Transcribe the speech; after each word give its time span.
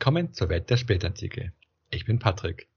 Willkommen 0.00 0.32
zur 0.32 0.48
Welt 0.48 0.70
der 0.70 0.78
Spätantike. 0.78 1.52
Ich 1.90 2.06
bin 2.06 2.18
Patrick. 2.18 2.70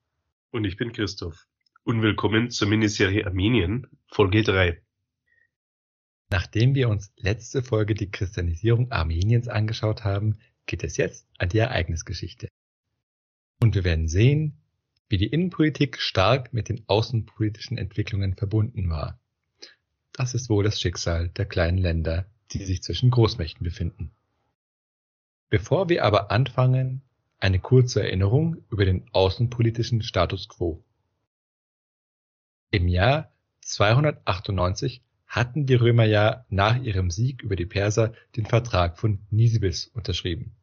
Und 0.52 0.66
ich 0.66 0.76
bin 0.76 0.92
Christoph. 0.92 1.48
Und 1.86 2.02
willkommen 2.02 2.52
zur 2.52 2.68
Miniserie 2.68 3.26
Armenien, 3.26 3.88
Folge 4.08 4.44
3. 4.44 4.82
Nachdem 6.30 6.76
wir 6.76 6.90
uns 6.90 7.14
letzte 7.16 7.64
Folge 7.64 7.96
die 7.96 8.12
Christianisierung 8.12 8.92
Armeniens 8.92 9.48
angeschaut 9.48 10.04
haben, 10.04 10.38
geht 10.66 10.84
es 10.84 10.98
jetzt 10.98 11.26
an 11.38 11.48
die 11.48 11.60
Ereignisgeschichte. 11.60 12.50
Und 13.62 13.74
wir 13.74 13.86
werden 13.86 14.10
sehen, 14.10 14.58
wie 15.08 15.18
die 15.18 15.28
Innenpolitik 15.28 16.02
stark 16.02 16.54
mit 16.54 16.68
den 16.68 16.84
außenpolitischen 16.88 17.78
Entwicklungen 17.78 18.36
verbunden 18.36 18.90
war. 18.90 19.18
Das 20.12 20.34
ist 20.34 20.50
wohl 20.50 20.66
das 20.66 20.82
Schicksal 20.82 21.30
der 21.30 21.46
kleinen 21.46 21.78
Länder, 21.78 22.26
die 22.52 22.66
sich 22.66 22.84
zwischen 22.84 23.12
Großmächten 23.12 23.64
befinden. 23.64 24.12
Bevor 25.50 25.88
wir 25.88 26.04
aber 26.04 26.30
anfangen, 26.30 27.02
eine 27.44 27.60
kurze 27.60 28.02
Erinnerung 28.02 28.64
über 28.72 28.86
den 28.86 29.04
außenpolitischen 29.12 30.02
Status 30.02 30.48
quo. 30.48 30.82
Im 32.72 32.88
Jahr 32.88 33.34
298 33.62 35.04
hatten 35.28 35.66
die 35.66 35.76
Römer 35.76 36.06
ja 36.06 36.46
nach 36.50 36.82
ihrem 36.82 37.12
Sieg 37.12 37.44
über 37.44 37.58
die 37.58 37.66
Perser 37.66 38.14
den 38.38 38.46
Vertrag 38.46 38.98
von 38.98 39.20
Nisibis 39.30 39.88
unterschrieben. 39.88 40.56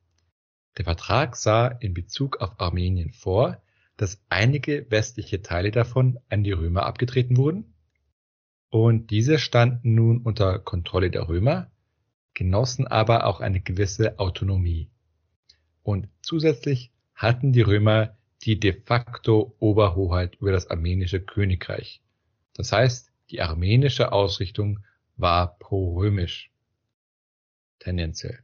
Der 0.79 0.87
Vertrag 0.87 1.37
sah 1.37 1.67
in 1.67 1.93
Bezug 1.93 2.41
auf 2.41 2.59
Armenien 2.59 3.13
vor, 3.13 3.61
dass 3.99 4.25
einige 4.31 4.91
westliche 4.91 5.43
Teile 5.43 5.73
davon 5.73 6.19
an 6.31 6.45
die 6.45 6.53
Römer 6.53 6.87
abgetreten 6.87 7.37
wurden 7.37 7.75
und 8.71 9.11
diese 9.11 9.39
standen 9.39 9.95
nun 9.95 10.23
unter 10.23 10.59
Kontrolle 10.59 11.11
der 11.11 11.29
Römer, 11.29 11.71
genossen 12.33 12.87
aber 12.87 13.27
auch 13.27 13.41
eine 13.41 13.61
gewisse 13.61 14.19
Autonomie. 14.19 14.89
Und 15.83 16.09
zusätzlich 16.23 16.91
hatten 17.15 17.53
die 17.53 17.63
Römer 17.63 18.17
die 18.43 18.59
de 18.59 18.73
facto 18.73 19.55
Oberhoheit 19.59 20.37
über 20.37 20.53
das 20.53 20.69
armenische 20.69 21.21
Königreich. 21.21 22.01
Das 22.55 22.73
heißt, 22.73 23.11
die 23.31 23.43
armenische 23.43 24.13
Ausrichtung 24.13 24.85
war 25.17 25.59
pro-römisch. 25.59 26.51
Tendenziell. 27.79 28.41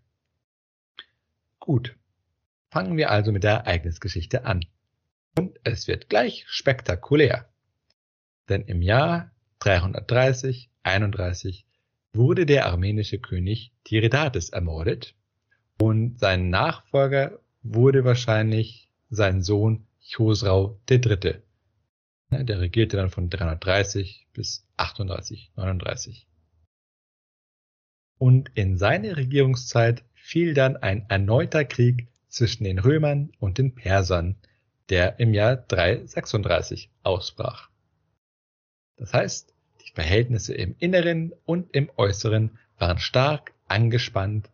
Gut. 1.58 1.96
Fangen 2.70 2.96
wir 2.96 3.10
also 3.10 3.32
mit 3.32 3.44
der 3.44 3.52
Ereignisgeschichte 3.52 4.44
an. 4.44 4.66
Und 5.38 5.58
es 5.64 5.88
wird 5.88 6.08
gleich 6.08 6.44
spektakulär. 6.46 7.48
Denn 8.48 8.62
im 8.62 8.82
Jahr 8.82 9.30
330, 9.60 10.70
31 10.82 11.66
wurde 12.12 12.46
der 12.46 12.66
armenische 12.66 13.18
König 13.18 13.72
Tiridates 13.84 14.50
ermordet 14.50 15.14
und 15.78 16.18
sein 16.18 16.50
Nachfolger 16.50 17.38
wurde 17.62 18.04
wahrscheinlich 18.04 18.88
sein 19.10 19.42
Sohn 19.42 19.86
Chosrau 20.00 20.80
III. 20.88 21.42
Der 22.30 22.60
regierte 22.60 22.96
dann 22.96 23.10
von 23.10 23.30
330 23.30 24.26
bis 24.32 24.66
38, 24.76 25.52
39. 25.56 26.26
Und 28.18 28.50
in 28.54 28.78
seine 28.78 29.16
Regierungszeit 29.16 30.04
fiel 30.14 30.54
dann 30.54 30.76
ein 30.76 31.08
erneuter 31.08 31.64
Krieg 31.64 32.08
zwischen 32.28 32.64
den 32.64 32.78
Römern 32.78 33.30
und 33.38 33.58
den 33.58 33.74
Persern, 33.74 34.36
der 34.88 35.20
im 35.20 35.34
Jahr 35.34 35.56
336 35.56 36.90
ausbrach. 37.02 37.70
Das 38.96 39.12
heißt, 39.12 39.54
die 39.82 39.92
Verhältnisse 39.92 40.54
im 40.54 40.74
Inneren 40.78 41.32
und 41.44 41.74
im 41.74 41.90
Äußeren 41.96 42.58
waren 42.78 42.98
stark 42.98 43.54
angespannt 43.68 44.50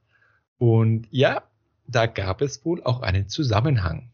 und 0.62 1.08
ja, 1.10 1.42
da 1.88 2.06
gab 2.06 2.40
es 2.40 2.64
wohl 2.64 2.84
auch 2.84 3.02
einen 3.02 3.28
Zusammenhang. 3.28 4.12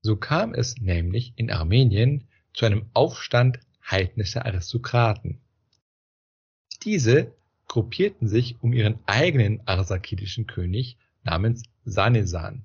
So 0.00 0.14
kam 0.14 0.54
es 0.54 0.76
nämlich 0.80 1.32
in 1.34 1.50
Armenien 1.50 2.28
zu 2.52 2.66
einem 2.66 2.86
Aufstand 2.94 3.58
heidnischer 3.84 4.46
Aristokraten. 4.46 5.40
Diese 6.84 7.32
gruppierten 7.66 8.28
sich 8.28 8.62
um 8.62 8.72
ihren 8.72 9.00
eigenen 9.06 9.60
arsakidischen 9.66 10.46
König 10.46 10.98
namens 11.24 11.64
Sanesan. 11.84 12.64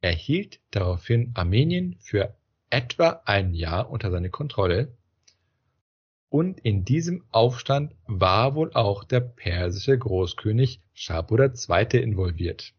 Er 0.00 0.14
hielt 0.14 0.58
daraufhin 0.70 1.32
Armenien 1.34 1.96
für 2.00 2.34
etwa 2.70 3.20
ein 3.26 3.52
Jahr 3.52 3.90
unter 3.90 4.10
seine 4.10 4.30
Kontrolle 4.30 4.96
und 6.32 6.60
in 6.60 6.86
diesem 6.86 7.24
Aufstand 7.30 7.94
war 8.06 8.54
wohl 8.54 8.72
auch 8.72 9.04
der 9.04 9.20
persische 9.20 9.98
Großkönig 9.98 10.80
Schapur 10.94 11.40
II. 11.40 12.00
involviert. 12.00 12.72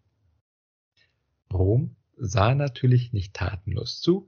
Rom 1.54 1.96
sah 2.18 2.56
natürlich 2.56 3.14
nicht 3.14 3.36
tatenlos 3.36 4.02
zu 4.02 4.28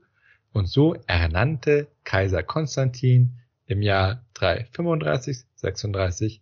und 0.52 0.68
so 0.68 0.94
ernannte 1.08 1.88
Kaiser 2.04 2.44
Konstantin 2.44 3.40
im 3.66 3.82
Jahr 3.82 4.24
335-36 4.36 6.38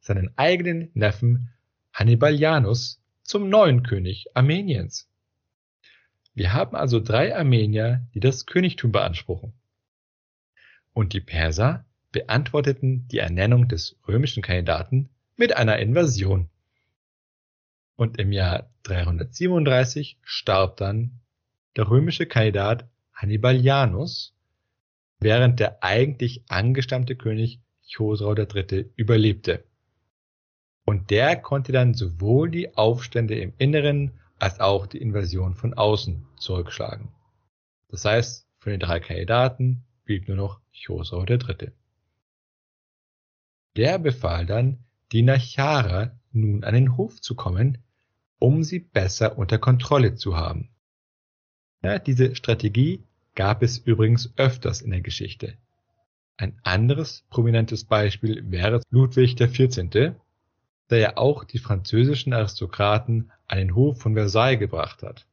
seinen 0.00 0.36
eigenen 0.36 0.90
Neffen 0.92 1.48
Hannibalianus 1.94 3.00
zum 3.22 3.48
neuen 3.48 3.82
König 3.82 4.26
Armeniens. 4.34 5.08
Wir 6.34 6.52
haben 6.52 6.76
also 6.76 7.00
drei 7.00 7.34
Armenier, 7.34 8.06
die 8.12 8.20
das 8.20 8.44
Königtum 8.44 8.92
beanspruchen. 8.92 9.54
Und 10.92 11.14
die 11.14 11.22
Perser 11.22 11.85
beantworteten 12.16 13.06
die 13.08 13.18
Ernennung 13.18 13.68
des 13.68 13.98
römischen 14.08 14.42
Kandidaten 14.42 15.10
mit 15.36 15.54
einer 15.54 15.78
Invasion. 15.78 16.48
Und 17.94 18.18
im 18.18 18.32
Jahr 18.32 18.70
337 18.84 20.18
starb 20.22 20.78
dann 20.78 21.20
der 21.76 21.90
römische 21.90 22.24
Kandidat 22.24 22.88
Hannibalianus, 23.12 24.34
während 25.20 25.60
der 25.60 25.84
eigentlich 25.84 26.42
angestammte 26.48 27.16
König 27.16 27.60
Chosrau 27.86 28.34
III. 28.34 28.90
überlebte. 28.96 29.64
Und 30.86 31.10
der 31.10 31.36
konnte 31.36 31.72
dann 31.72 31.92
sowohl 31.92 32.50
die 32.50 32.78
Aufstände 32.78 33.38
im 33.38 33.52
Inneren 33.58 34.12
als 34.38 34.58
auch 34.58 34.86
die 34.86 35.02
Invasion 35.02 35.54
von 35.54 35.74
außen 35.74 36.26
zurückschlagen. 36.38 37.08
Das 37.88 38.06
heißt, 38.06 38.48
von 38.58 38.70
den 38.70 38.80
drei 38.80 39.00
Kandidaten 39.00 39.84
blieb 40.04 40.28
nur 40.28 40.38
noch 40.38 40.60
Chosrau 40.72 41.26
III. 41.26 41.72
Der 43.76 43.98
befahl 43.98 44.46
dann, 44.46 44.78
die 45.12 45.22
Nachara 45.22 46.18
nun 46.32 46.64
an 46.64 46.74
den 46.74 46.96
Hof 46.96 47.20
zu 47.20 47.34
kommen, 47.34 47.78
um 48.38 48.62
sie 48.62 48.80
besser 48.80 49.38
unter 49.38 49.58
Kontrolle 49.58 50.14
zu 50.14 50.36
haben. 50.36 50.70
Ja, 51.82 51.98
diese 51.98 52.34
Strategie 52.34 53.04
gab 53.34 53.62
es 53.62 53.78
übrigens 53.78 54.32
öfters 54.36 54.80
in 54.80 54.90
der 54.90 55.02
Geschichte. 55.02 55.56
Ein 56.38 56.58
anderes 56.62 57.24
prominentes 57.30 57.84
Beispiel 57.84 58.50
wäre 58.50 58.82
Ludwig 58.90 59.36
XIV., 59.36 60.14
der 60.90 60.98
ja 60.98 61.16
auch 61.16 61.44
die 61.44 61.58
französischen 61.58 62.32
Aristokraten 62.32 63.30
an 63.46 63.58
den 63.58 63.74
Hof 63.74 64.00
von 64.00 64.14
Versailles 64.14 64.58
gebracht 64.58 65.02
hat. 65.02 65.26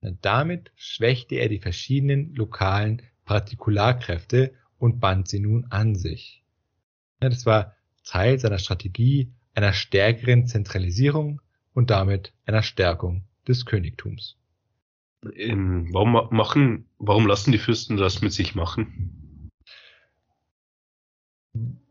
Damit 0.00 0.72
schwächte 0.76 1.36
er 1.36 1.48
die 1.48 1.58
verschiedenen 1.58 2.34
lokalen 2.34 3.02
Partikularkräfte 3.24 4.54
und 4.78 5.00
band 5.00 5.28
sie 5.28 5.40
nun 5.40 5.66
an 5.70 5.96
sich. 5.96 6.44
Das 7.20 7.46
war 7.46 7.74
Teil 8.04 8.38
seiner 8.38 8.58
Strategie 8.58 9.32
einer 9.54 9.72
stärkeren 9.72 10.46
Zentralisierung 10.46 11.40
und 11.74 11.90
damit 11.90 12.32
einer 12.46 12.62
Stärkung 12.62 13.24
des 13.46 13.66
Königtums. 13.66 14.36
Ähm, 15.34 15.88
warum 15.92 16.12
machen, 16.30 16.86
warum 16.98 17.26
lassen 17.26 17.50
die 17.50 17.58
Fürsten 17.58 17.96
das 17.96 18.22
mit 18.22 18.32
sich 18.32 18.54
machen? 18.54 19.50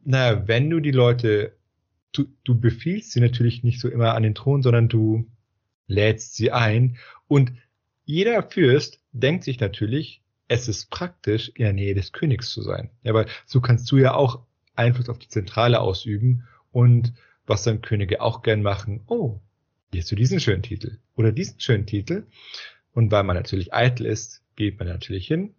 Naja, 0.06 0.48
wenn 0.48 0.70
du 0.70 0.80
die 0.80 0.92
Leute, 0.92 1.58
du, 2.14 2.26
du 2.46 2.58
befiehlst 2.58 3.12
sie 3.12 3.20
natürlich 3.20 3.64
nicht 3.64 3.82
so 3.82 3.90
immer 3.90 4.14
an 4.16 4.24
den 4.24 4.36
Thron, 4.36 4.62
sondern 4.62 4.88
du 4.88 5.30
lädst 5.88 6.36
sie 6.36 6.52
ein 6.52 6.98
und 7.28 7.52
jeder 8.06 8.42
Fürst 8.44 9.02
denkt 9.12 9.44
sich 9.44 9.60
natürlich, 9.60 10.22
es 10.48 10.70
ist 10.70 10.90
praktisch, 10.90 11.50
in 11.50 11.64
der 11.64 11.74
Nähe 11.74 11.94
des 11.94 12.14
Königs 12.14 12.52
zu 12.52 12.62
sein. 12.62 12.90
Ja, 13.04 13.14
weil 13.14 13.28
so 13.46 13.60
kannst 13.60 13.92
du 13.92 13.98
ja 13.98 14.14
auch 14.14 14.47
Einfluss 14.78 15.10
auf 15.10 15.20
die 15.20 15.30
Zentrale 15.30 15.82
ausüben 15.82 16.44
und 16.72 17.14
was 17.46 17.64
dann 17.64 17.82
Könige 17.82 18.22
auch 18.22 18.42
gern 18.42 18.62
machen, 18.62 19.04
oh, 19.08 19.40
hier 19.92 20.02
hast 20.02 20.12
du 20.12 20.16
diesen 20.16 20.40
schönen 20.40 20.64
Titel 20.64 20.98
oder 21.16 21.32
diesen 21.32 21.60
schönen 21.60 21.86
Titel. 21.86 22.28
Und 22.94 23.12
weil 23.12 23.24
man 23.24 23.36
natürlich 23.36 23.74
eitel 23.74 24.06
ist, 24.06 24.44
geht 24.56 24.80
man 24.80 24.88
natürlich 24.88 25.28
hin. 25.28 25.54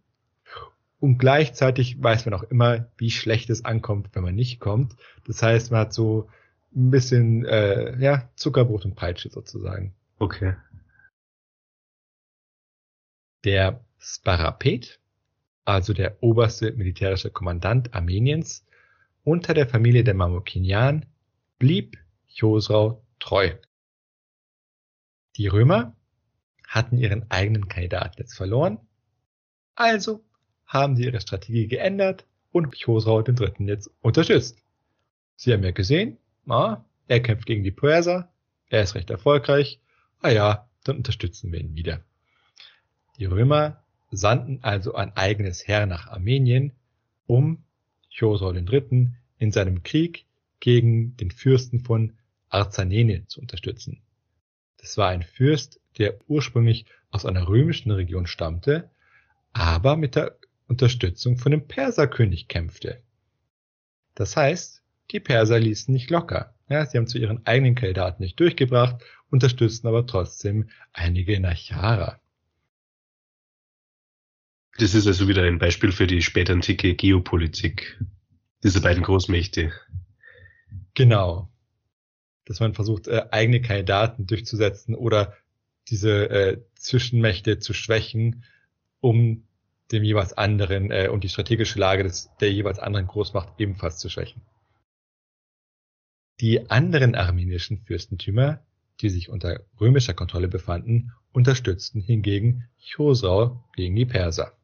Und 1.00 1.18
gleichzeitig 1.18 2.02
weiß 2.02 2.26
man 2.26 2.34
auch 2.34 2.42
immer, 2.42 2.88
wie 2.96 3.10
schlecht 3.10 3.50
es 3.50 3.64
ankommt, 3.64 4.10
wenn 4.12 4.24
man 4.24 4.34
nicht 4.34 4.58
kommt. 4.58 4.96
Das 5.26 5.42
heißt, 5.42 5.70
man 5.70 5.80
hat 5.80 5.92
so 5.94 6.28
ein 6.74 6.90
bisschen 6.90 7.44
äh, 7.44 7.96
ja, 8.00 8.28
Zuckerbrot 8.34 8.84
und 8.84 8.96
Peitsche 8.96 9.30
sozusagen. 9.30 9.94
Okay. 10.18 10.54
Der 13.44 13.84
Sparapet, 13.98 15.00
also 15.64 15.92
der 15.92 16.22
oberste 16.22 16.72
militärische 16.72 17.30
Kommandant 17.30 17.94
Armeniens, 17.94 18.66
unter 19.28 19.52
der 19.52 19.68
Familie 19.68 20.04
der 20.04 20.14
Mamukinian 20.14 21.04
blieb 21.58 21.98
Chosrau 22.34 23.04
treu. 23.18 23.50
Die 25.36 25.48
Römer 25.48 25.94
hatten 26.66 26.96
ihren 26.96 27.30
eigenen 27.30 27.68
Kandidaten 27.68 28.14
jetzt 28.16 28.34
verloren. 28.34 28.78
Also 29.74 30.24
haben 30.64 30.96
sie 30.96 31.04
ihre 31.04 31.20
Strategie 31.20 31.66
geändert 31.66 32.26
und 32.52 32.74
Chosrau 32.82 33.20
den 33.20 33.36
Dritten 33.36 33.68
jetzt 33.68 33.90
unterstützt. 34.00 34.62
Sie 35.36 35.52
haben 35.52 35.62
ja 35.62 35.72
gesehen, 35.72 36.16
ah, 36.46 36.82
er 37.06 37.20
kämpft 37.20 37.44
gegen 37.44 37.64
die 37.64 37.70
Perser, 37.70 38.32
er 38.70 38.82
ist 38.82 38.94
recht 38.94 39.10
erfolgreich, 39.10 39.78
ah 40.20 40.30
ja, 40.30 40.70
dann 40.84 40.96
unterstützen 40.96 41.52
wir 41.52 41.60
ihn 41.60 41.74
wieder. 41.74 42.00
Die 43.18 43.26
Römer 43.26 43.84
sandten 44.10 44.60
also 44.62 44.94
ein 44.94 45.14
eigenes 45.18 45.68
Heer 45.68 45.84
nach 45.84 46.06
Armenien, 46.06 46.72
um 47.26 47.62
Chosrau 48.18 48.52
III. 48.52 49.10
in 49.38 49.52
seinem 49.52 49.82
Krieg 49.82 50.26
gegen 50.60 51.16
den 51.16 51.30
Fürsten 51.30 51.80
von 51.80 52.14
Arzanene 52.48 53.26
zu 53.26 53.40
unterstützen. 53.40 54.02
Das 54.78 54.96
war 54.96 55.08
ein 55.08 55.22
Fürst, 55.22 55.80
der 55.98 56.18
ursprünglich 56.28 56.86
aus 57.10 57.26
einer 57.26 57.48
römischen 57.48 57.90
Region 57.90 58.26
stammte, 58.26 58.90
aber 59.52 59.96
mit 59.96 60.16
der 60.16 60.38
Unterstützung 60.66 61.38
von 61.38 61.52
dem 61.52 61.66
Perserkönig 61.66 62.48
kämpfte. 62.48 63.02
Das 64.14 64.36
heißt, 64.36 64.82
die 65.10 65.20
Perser 65.20 65.58
ließen 65.58 65.92
nicht 65.92 66.10
locker. 66.10 66.54
Ja, 66.68 66.84
sie 66.84 66.98
haben 66.98 67.06
zu 67.06 67.18
ihren 67.18 67.46
eigenen 67.46 67.74
Kandidaten 67.74 68.22
nicht 68.22 68.38
durchgebracht, 68.38 69.02
unterstützten 69.30 69.88
aber 69.88 70.06
trotzdem 70.06 70.68
einige 70.92 71.40
Nachara. 71.40 72.20
Das 74.78 74.94
ist 74.94 75.08
also 75.08 75.26
wieder 75.26 75.42
ein 75.42 75.58
Beispiel 75.58 75.90
für 75.90 76.06
die 76.06 76.22
spätantike 76.22 76.94
Geopolitik 76.94 78.00
dieser 78.62 78.80
beiden 78.80 79.02
Großmächte. 79.02 79.72
Genau. 80.94 81.48
Dass 82.44 82.60
man 82.60 82.74
versucht, 82.74 83.08
äh, 83.08 83.26
eigene 83.32 83.60
Kandidaten 83.60 84.26
durchzusetzen 84.26 84.94
oder 84.94 85.34
diese 85.88 86.30
äh, 86.30 86.62
Zwischenmächte 86.76 87.58
zu 87.58 87.72
schwächen, 87.72 88.44
um 89.00 89.48
dem 89.90 90.04
jeweils 90.04 90.32
anderen 90.32 90.92
äh, 90.92 91.08
und 91.08 91.24
die 91.24 91.28
strategische 91.28 91.80
Lage 91.80 92.04
des, 92.04 92.30
der 92.40 92.52
jeweils 92.52 92.78
anderen 92.78 93.08
Großmacht 93.08 93.54
ebenfalls 93.58 93.98
zu 93.98 94.08
schwächen. 94.08 94.42
Die 96.40 96.70
anderen 96.70 97.16
armenischen 97.16 97.78
Fürstentümer, 97.78 98.60
die 99.00 99.10
sich 99.10 99.28
unter 99.28 99.64
römischer 99.80 100.14
Kontrolle 100.14 100.46
befanden, 100.46 101.12
unterstützten 101.32 102.00
hingegen 102.00 102.68
Chosrau 102.94 103.64
gegen 103.74 103.96
die 103.96 104.06
Perser. 104.06 104.57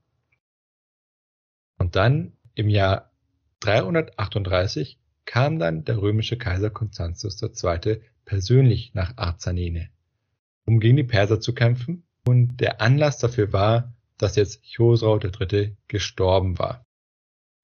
Und 1.79 1.97
dann 1.97 2.33
im 2.55 2.69
Jahr 2.69 3.13
338 3.61 4.99
kam 5.25 5.59
dann 5.59 5.85
der 5.85 6.01
römische 6.01 6.37
Kaiser 6.37 6.71
Konstantius 6.71 7.43
II. 7.43 8.01
persönlich 8.25 8.95
nach 8.95 9.17
Arzanene, 9.17 9.89
um 10.67 10.81
gegen 10.81 10.97
die 10.97 11.05
Perser 11.05 11.41
zu 11.41 11.55
kämpfen. 11.55 12.05
Und 12.27 12.59
der 12.59 12.81
Anlass 12.81 13.19
dafür 13.19 13.53
war, 13.53 13.95
dass 14.19 14.37
jetzt 14.37 14.63
Chosrau 14.77 15.19
III. 15.19 15.77
gestorben 15.89 16.59
war. 16.59 16.85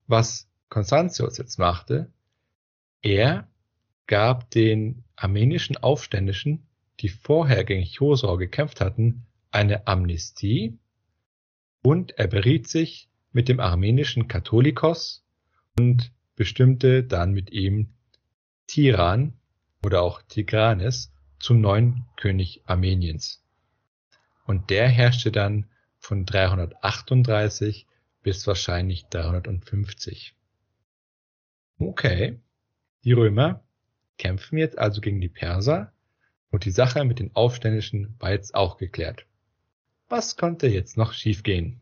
Was 0.07 0.49
Konstantius 0.69 1.37
jetzt 1.37 1.57
machte, 1.57 2.11
er 3.01 3.47
gab 4.07 4.49
den 4.51 5.03
armenischen 5.15 5.77
Aufständischen, 5.77 6.67
die 6.99 7.09
vorher 7.09 7.63
gegen 7.63 7.85
Chosrau 7.85 8.37
gekämpft 8.37 8.81
hatten, 8.81 9.25
eine 9.51 9.87
Amnestie 9.87 10.77
und 11.83 12.11
er 12.17 12.27
beriet 12.27 12.67
sich 12.67 13.10
mit 13.31 13.49
dem 13.49 13.59
armenischen 13.59 14.27
Katholikos 14.27 15.23
und 15.77 16.11
bestimmte 16.35 17.03
dann 17.03 17.33
mit 17.33 17.51
ihm 17.51 17.93
Tiran 18.67 19.33
oder 19.83 20.01
auch 20.01 20.21
Tigranes 20.21 21.13
zum 21.39 21.61
neuen 21.61 22.05
König 22.17 22.61
Armeniens. 22.65 23.43
Und 24.45 24.69
der 24.69 24.87
herrschte 24.87 25.31
dann 25.31 25.69
von 25.97 26.25
338 26.25 27.87
bis 28.21 28.45
wahrscheinlich 28.47 29.05
350. 29.07 30.35
Okay, 31.79 32.39
die 33.03 33.13
Römer 33.13 33.63
kämpfen 34.17 34.57
jetzt 34.57 34.77
also 34.77 35.01
gegen 35.01 35.19
die 35.19 35.29
Perser 35.29 35.93
und 36.51 36.65
die 36.65 36.71
Sache 36.71 37.03
mit 37.05 37.19
den 37.19 37.35
Aufständischen 37.35 38.15
war 38.19 38.31
jetzt 38.31 38.53
auch 38.53 38.77
geklärt. 38.77 39.25
Was 40.09 40.35
konnte 40.37 40.67
jetzt 40.67 40.97
noch 40.97 41.13
schiefgehen? 41.13 41.80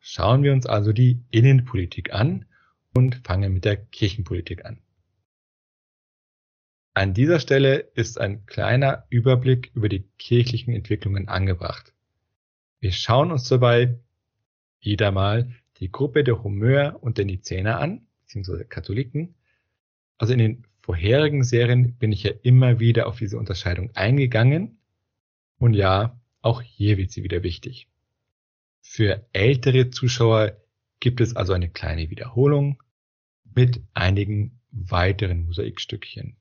Schauen 0.00 0.42
wir 0.42 0.52
uns 0.52 0.66
also 0.66 0.92
die 0.92 1.22
Innenpolitik 1.30 2.12
an 2.12 2.46
und 2.94 3.20
fangen 3.24 3.52
mit 3.52 3.64
der 3.64 3.76
Kirchenpolitik 3.76 4.64
an. 4.64 4.80
An 6.94 7.14
dieser 7.14 7.38
Stelle 7.38 7.78
ist 7.94 8.18
ein 8.18 8.46
kleiner 8.46 9.04
Überblick 9.10 9.70
über 9.74 9.88
die 9.88 10.08
kirchlichen 10.18 10.74
Entwicklungen 10.74 11.28
angebracht. 11.28 11.94
Wir 12.80 12.92
schauen 12.92 13.30
uns 13.30 13.46
dabei 13.48 13.98
wieder 14.80 15.12
mal 15.12 15.54
die 15.76 15.92
Gruppe 15.92 16.24
der 16.24 16.42
Homöer 16.42 16.98
und 17.00 17.18
der 17.18 17.26
Nizäner 17.26 17.78
an, 17.78 18.06
beziehungsweise 18.22 18.64
Katholiken. 18.64 19.34
Also 20.18 20.32
in 20.32 20.38
den 20.38 20.66
vorherigen 20.80 21.44
Serien 21.44 21.94
bin 21.94 22.10
ich 22.10 22.22
ja 22.22 22.32
immer 22.42 22.80
wieder 22.80 23.06
auf 23.06 23.18
diese 23.18 23.38
Unterscheidung 23.38 23.90
eingegangen. 23.94 24.78
Und 25.58 25.74
ja, 25.74 26.18
auch 26.40 26.62
hier 26.62 26.96
wird 26.96 27.10
sie 27.10 27.22
wieder 27.22 27.42
wichtig. 27.42 27.88
Für 28.80 29.26
ältere 29.32 29.90
Zuschauer 29.90 30.56
gibt 31.00 31.20
es 31.20 31.36
also 31.36 31.52
eine 31.52 31.70
kleine 31.70 32.10
Wiederholung 32.10 32.82
mit 33.44 33.82
einigen 33.94 34.60
weiteren 34.70 35.46
Mosaikstückchen. 35.46 36.36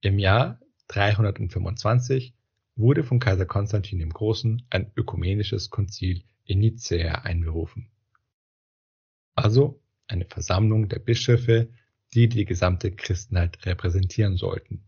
Im 0.00 0.18
Jahr 0.18 0.60
325 0.88 2.34
wurde 2.76 3.04
von 3.04 3.20
Kaiser 3.20 3.46
Konstantin 3.46 4.00
dem 4.00 4.10
Großen 4.10 4.66
ein 4.70 4.90
ökumenisches 4.96 5.70
Konzil 5.70 6.24
in 6.44 6.60
Nicäa 6.60 7.22
einberufen. 7.22 7.90
Also 9.34 9.80
eine 10.06 10.26
Versammlung 10.26 10.88
der 10.88 10.98
Bischöfe, 10.98 11.68
die 12.12 12.28
die 12.28 12.44
gesamte 12.44 12.92
Christenheit 12.92 13.64
repräsentieren 13.64 14.36
sollten. 14.36 14.84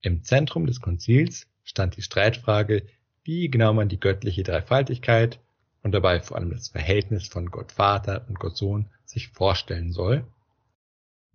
Im 0.00 0.22
Zentrum 0.22 0.66
des 0.66 0.80
Konzils 0.80 1.46
stand 1.62 1.96
die 1.96 2.02
Streitfrage, 2.02 2.86
wie 3.24 3.48
genau 3.48 3.72
man 3.72 3.88
die 3.88 4.00
göttliche 4.00 4.42
Dreifaltigkeit 4.42 5.40
und 5.82 5.92
dabei 5.92 6.20
vor 6.20 6.36
allem 6.36 6.50
das 6.50 6.68
Verhältnis 6.68 7.26
von 7.26 7.50
Gott 7.50 7.72
Vater 7.72 8.26
und 8.28 8.38
Gott 8.38 8.56
Sohn 8.56 8.90
sich 9.04 9.28
vorstellen 9.28 9.92
soll. 9.92 10.26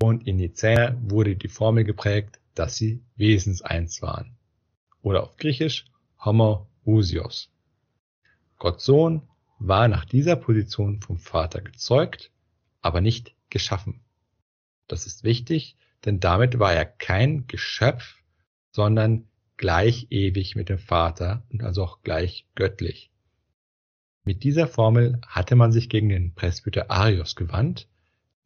Und 0.01 0.27
in 0.27 0.38
Nicäa 0.38 0.96
wurde 1.01 1.36
die 1.36 1.48
Formel 1.48 1.84
geprägt, 1.84 2.39
dass 2.55 2.77
sie 2.77 3.03
wesenseins 3.15 4.01
waren 4.01 4.38
oder 5.01 5.24
auf 5.24 5.38
Griechisch 5.38 5.86
Homoousios. 6.24 7.50
Gott 8.58 8.81
Sohn 8.81 9.27
war 9.58 9.88
nach 9.88 10.05
dieser 10.05 10.36
Position 10.36 11.01
vom 11.01 11.17
Vater 11.17 11.62
gezeugt, 11.62 12.31
aber 12.81 13.01
nicht 13.01 13.36
geschaffen. 13.50 14.01
Das 14.88 15.05
ist 15.05 15.24
wichtig, 15.24 15.77
denn 16.05 16.19
damit 16.19 16.60
war 16.60 16.74
er 16.74 16.86
kein 16.86 17.48
Geschöpf, 17.48 18.22
sondern 18.72 19.28
gleich 19.59 20.07
ewig 20.09 20.55
mit 20.55 20.69
dem 20.69 20.79
Vater 20.79 21.45
und 21.51 21.63
also 21.63 21.83
auch 21.83 22.01
gleich 22.01 22.47
göttlich. 22.55 23.11
Mit 24.23 24.43
dieser 24.43 24.67
Formel 24.67 25.19
hatte 25.27 25.57
man 25.57 25.73
sich 25.73 25.89
gegen 25.89 26.07
den 26.07 26.33
Presbyter 26.33 26.89
Arius 26.89 27.35
gewandt, 27.35 27.89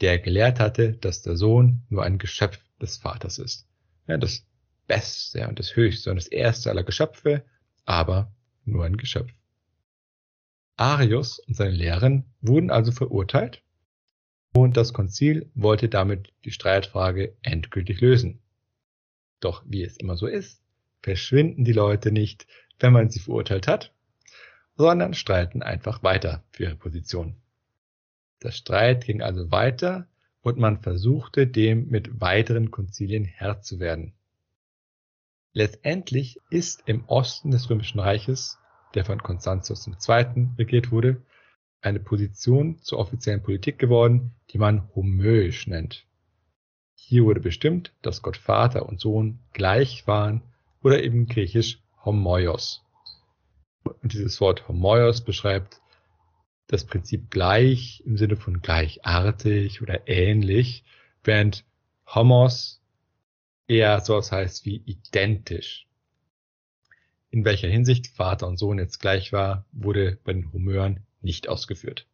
der 0.01 0.17
gelehrt 0.17 0.59
hatte, 0.59 0.93
dass 0.93 1.21
der 1.21 1.37
Sohn 1.37 1.83
nur 1.89 2.03
ein 2.03 2.17
Geschöpf 2.17 2.59
des 2.81 2.97
Vaters 2.97 3.37
ist. 3.37 3.67
Ja, 4.07 4.17
das 4.17 4.43
Beste 4.87 5.47
und 5.47 5.59
das 5.59 5.75
Höchste 5.75 6.09
und 6.09 6.15
das 6.15 6.25
Erste 6.25 6.71
aller 6.71 6.83
Geschöpfe, 6.83 7.45
aber 7.85 8.33
nur 8.65 8.83
ein 8.83 8.97
Geschöpf. 8.97 9.31
Arius 10.77 11.37
und 11.37 11.55
seine 11.55 11.75
Lehren 11.75 12.25
wurden 12.41 12.71
also 12.71 12.91
verurteilt 12.91 13.61
und 14.55 14.77
das 14.77 14.93
Konzil 14.93 15.51
wollte 15.53 15.89
damit 15.89 16.33
die 16.43 16.51
Streitfrage 16.51 17.37
endgültig 17.43 18.01
lösen. 18.01 18.41
Doch 19.41 19.63
wie 19.67 19.83
es 19.83 19.95
immer 19.97 20.17
so 20.17 20.25
ist, 20.25 20.62
verschwinden 21.03 21.65
die 21.65 21.73
Leute 21.73 22.11
nicht, 22.11 22.47
wenn 22.79 22.93
man 22.93 23.09
sie 23.09 23.19
verurteilt 23.19 23.67
hat, 23.67 23.93
sondern 24.75 25.13
streiten 25.13 25.61
einfach 25.61 26.01
weiter 26.01 26.43
für 26.49 26.63
ihre 26.63 26.75
Position. 26.75 27.35
Der 28.41 28.51
Streit 28.51 29.05
ging 29.05 29.21
also 29.21 29.51
weiter 29.51 30.07
und 30.41 30.57
man 30.57 30.81
versuchte 30.81 31.45
dem 31.45 31.89
mit 31.89 32.19
weiteren 32.19 32.71
Konzilien 32.71 33.25
Herr 33.25 33.61
zu 33.61 33.79
werden. 33.79 34.13
Letztendlich 35.53 36.39
ist 36.49 36.83
im 36.87 37.05
Osten 37.05 37.51
des 37.51 37.69
Römischen 37.69 37.99
Reiches, 37.99 38.57
der 38.95 39.05
von 39.05 39.21
Konstantius 39.21 39.87
II. 39.87 40.49
regiert 40.57 40.91
wurde, 40.91 41.21
eine 41.81 41.99
Position 41.99 42.81
zur 42.81 42.99
offiziellen 42.99 43.43
Politik 43.43 43.77
geworden, 43.77 44.33
die 44.49 44.57
man 44.57 44.89
homöisch 44.95 45.67
nennt. 45.67 46.07
Hier 46.95 47.25
wurde 47.25 47.41
bestimmt, 47.41 47.93
dass 48.01 48.21
Gott 48.21 48.37
Vater 48.37 48.87
und 48.87 48.99
Sohn 48.99 49.39
gleich 49.51 50.07
waren 50.07 50.41
oder 50.83 51.03
eben 51.03 51.25
griechisch 51.27 51.79
homoios. 52.05 52.83
Und 53.83 54.13
dieses 54.13 54.39
Wort 54.41 54.67
homoios 54.67 55.21
beschreibt 55.21 55.81
das 56.67 56.85
Prinzip 56.85 57.29
gleich 57.31 58.03
im 58.05 58.17
Sinne 58.17 58.35
von 58.35 58.61
gleichartig 58.61 59.81
oder 59.81 60.07
ähnlich, 60.07 60.83
während 61.23 61.65
homos 62.05 62.81
eher 63.67 64.01
so 64.01 64.15
was 64.15 64.31
heißt 64.31 64.65
wie 64.65 64.81
identisch. 64.85 65.87
in 67.33 67.45
welcher 67.45 67.67
Hinsicht 67.67 68.07
Vater 68.07 68.47
und 68.47 68.57
Sohn 68.57 68.77
jetzt 68.77 68.99
gleich 68.99 69.33
war, 69.33 69.65
wurde 69.71 70.19
bei 70.23 70.33
den 70.33 70.53
Homören 70.53 70.99
nicht 71.21 71.49
ausgeführt. 71.49 72.05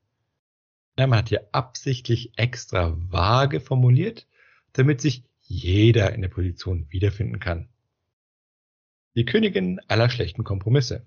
Ja, 0.97 1.07
man 1.07 1.19
hat 1.19 1.29
hier 1.29 1.49
absichtlich 1.51 2.31
extra 2.37 2.95
vage 3.11 3.59
formuliert, 3.59 4.27
damit 4.71 5.01
sich 5.01 5.23
jeder 5.41 6.13
in 6.13 6.21
der 6.21 6.29
Position 6.29 6.87
wiederfinden 6.89 7.39
kann. 7.39 7.67
Die 9.15 9.25
Königin 9.25 9.79
aller 9.87 10.09
schlechten 10.09 10.43
Kompromisse. 10.43 11.05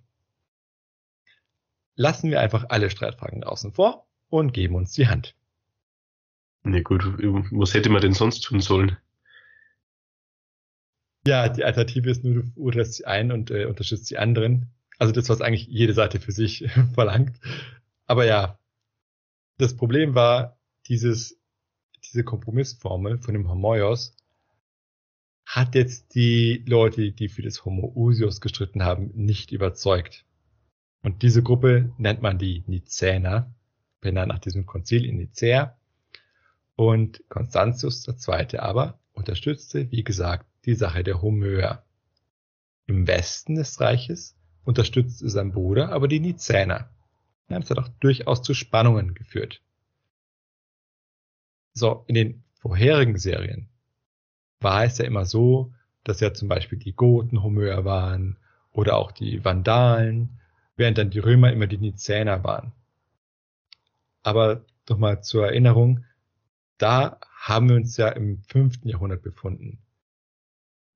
Lassen 1.94 2.30
wir 2.30 2.40
einfach 2.40 2.66
alle 2.68 2.90
Streitfragen 2.90 3.44
außen 3.44 3.72
vor 3.72 4.06
und 4.28 4.52
geben 4.52 4.74
uns 4.74 4.92
die 4.92 5.08
Hand. 5.08 5.36
Na 6.62 6.70
nee, 6.70 6.82
gut, 6.82 7.04
was 7.04 7.74
hätte 7.74 7.90
man 7.90 8.02
denn 8.02 8.14
sonst 8.14 8.40
tun 8.40 8.60
sollen? 8.60 8.96
Ja, 11.26 11.48
die 11.48 11.64
Alternative 11.64 12.10
ist 12.10 12.24
nur, 12.24 12.42
du 12.42 12.50
urteilst 12.56 12.94
sie 12.94 13.06
ein 13.06 13.30
und 13.30 13.50
äh, 13.50 13.66
unterstützt 13.66 14.10
die 14.10 14.18
anderen. 14.18 14.72
Also 14.98 15.12
das, 15.12 15.28
was 15.28 15.40
eigentlich 15.40 15.66
jede 15.68 15.94
Seite 15.94 16.18
für 16.20 16.32
sich 16.32 16.68
verlangt. 16.94 17.38
Aber 18.06 18.24
ja, 18.24 18.58
das 19.58 19.76
Problem 19.76 20.14
war, 20.14 20.58
dieses, 20.88 21.38
diese 22.04 22.24
Kompromissformel 22.24 23.18
von 23.18 23.34
dem 23.34 23.48
Homoios 23.48 24.16
hat 25.52 25.74
jetzt 25.74 26.14
die 26.14 26.64
Leute, 26.66 27.12
die 27.12 27.28
für 27.28 27.42
das 27.42 27.66
Homoousios 27.66 28.40
gestritten 28.40 28.84
haben, 28.84 29.10
nicht 29.14 29.52
überzeugt. 29.52 30.24
Und 31.02 31.20
diese 31.20 31.42
Gruppe 31.42 31.92
nennt 31.98 32.22
man 32.22 32.38
die 32.38 32.64
Nizäner, 32.66 33.54
benannt 34.00 34.32
nach 34.32 34.38
diesem 34.38 34.64
Konzil 34.64 35.04
in 35.04 35.18
Nicäa. 35.18 35.76
Und 36.74 37.22
Konstantius 37.28 38.08
II. 38.08 38.58
aber 38.60 38.98
unterstützte, 39.12 39.90
wie 39.90 40.02
gesagt, 40.02 40.46
die 40.64 40.74
Sache 40.74 41.04
der 41.04 41.20
Homöer. 41.20 41.84
Im 42.86 43.06
Westen 43.06 43.56
des 43.56 43.78
Reiches 43.78 44.34
unterstützte 44.64 45.28
sein 45.28 45.52
Bruder 45.52 45.90
aber 45.90 46.08
die 46.08 46.20
Nizäner. 46.20 46.88
Das 47.48 47.68
hat 47.68 47.78
auch 47.78 47.88
durchaus 48.00 48.40
zu 48.40 48.54
Spannungen 48.54 49.12
geführt. 49.12 49.60
So, 51.74 52.04
in 52.06 52.14
den 52.14 52.44
vorherigen 52.54 53.18
Serien 53.18 53.68
war 54.62 54.84
es 54.84 54.98
ja 54.98 55.04
immer 55.04 55.24
so, 55.24 55.72
dass 56.04 56.20
ja 56.20 56.32
zum 56.32 56.48
Beispiel 56.48 56.78
die 56.78 56.94
Goten 56.94 57.42
Homöer 57.42 57.84
waren 57.84 58.36
oder 58.72 58.96
auch 58.96 59.12
die 59.12 59.44
Vandalen, 59.44 60.40
während 60.76 60.98
dann 60.98 61.10
die 61.10 61.18
Römer 61.18 61.52
immer 61.52 61.66
die 61.66 61.78
Nizäner 61.78 62.42
waren. 62.44 62.72
Aber 64.22 64.64
nochmal 64.88 65.22
zur 65.22 65.46
Erinnerung, 65.46 66.04
da 66.78 67.18
haben 67.36 67.68
wir 67.68 67.76
uns 67.76 67.96
ja 67.96 68.08
im 68.08 68.42
fünften 68.42 68.88
Jahrhundert 68.88 69.22
befunden. 69.22 69.78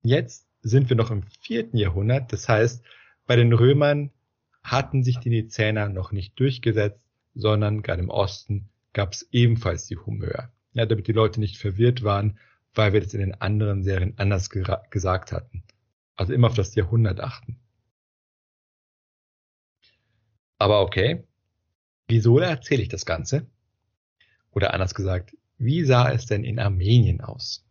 Jetzt 0.01 0.47
sind 0.61 0.89
wir 0.89 0.97
noch 0.97 1.11
im 1.11 1.23
vierten 1.41 1.77
Jahrhundert, 1.77 2.33
das 2.33 2.49
heißt, 2.49 2.83
bei 3.25 3.35
den 3.35 3.53
Römern 3.53 4.11
hatten 4.63 5.03
sich 5.03 5.17
die 5.19 5.29
Nizäner 5.29 5.89
noch 5.89 6.11
nicht 6.11 6.39
durchgesetzt, 6.39 7.01
sondern 7.35 7.81
gerade 7.81 8.01
im 8.01 8.09
Osten 8.09 8.69
gab 8.93 9.13
es 9.13 9.27
ebenfalls 9.31 9.87
die 9.87 9.97
Homöer. 9.97 10.51
Ja, 10.73 10.85
damit 10.85 11.07
die 11.07 11.13
Leute 11.13 11.39
nicht 11.39 11.57
verwirrt 11.57 12.03
waren, 12.03 12.37
weil 12.77 12.93
wir 12.93 13.01
das 13.01 13.13
in 13.13 13.19
den 13.19 13.33
anderen 13.41 13.83
Serien 13.83 14.13
anders 14.17 14.49
gesagt 14.49 15.31
hatten. 15.31 15.63
Also 16.15 16.33
immer 16.33 16.47
auf 16.47 16.55
das 16.55 16.75
Jahrhundert 16.75 17.19
achten. 17.19 17.59
Aber 20.59 20.81
okay, 20.81 21.27
wieso 22.07 22.39
erzähle 22.39 22.81
ich 22.81 22.89
das 22.89 23.05
Ganze? 23.05 23.49
Oder 24.51 24.73
anders 24.73 24.95
gesagt, 24.95 25.35
wie 25.57 25.83
sah 25.83 26.11
es 26.11 26.25
denn 26.25 26.43
in 26.43 26.59
Armenien 26.59 27.21
aus? 27.21 27.65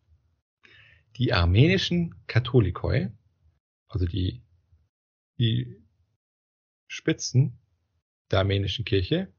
Die 1.17 1.33
armenischen 1.33 2.15
Katholikoi, 2.27 3.11
also 3.89 4.07
die, 4.07 4.43
die 5.39 5.83
Spitzen 6.87 7.59
der 8.31 8.41
armenischen 8.41 8.85
Kirche 8.85 9.33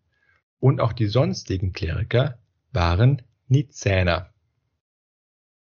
und 0.60 0.82
auch 0.82 0.94
die 0.94 1.08
sonstigen 1.08 1.72
Kleriker 1.72 2.40
waren 2.72 3.22
Nizäner. 3.48 4.34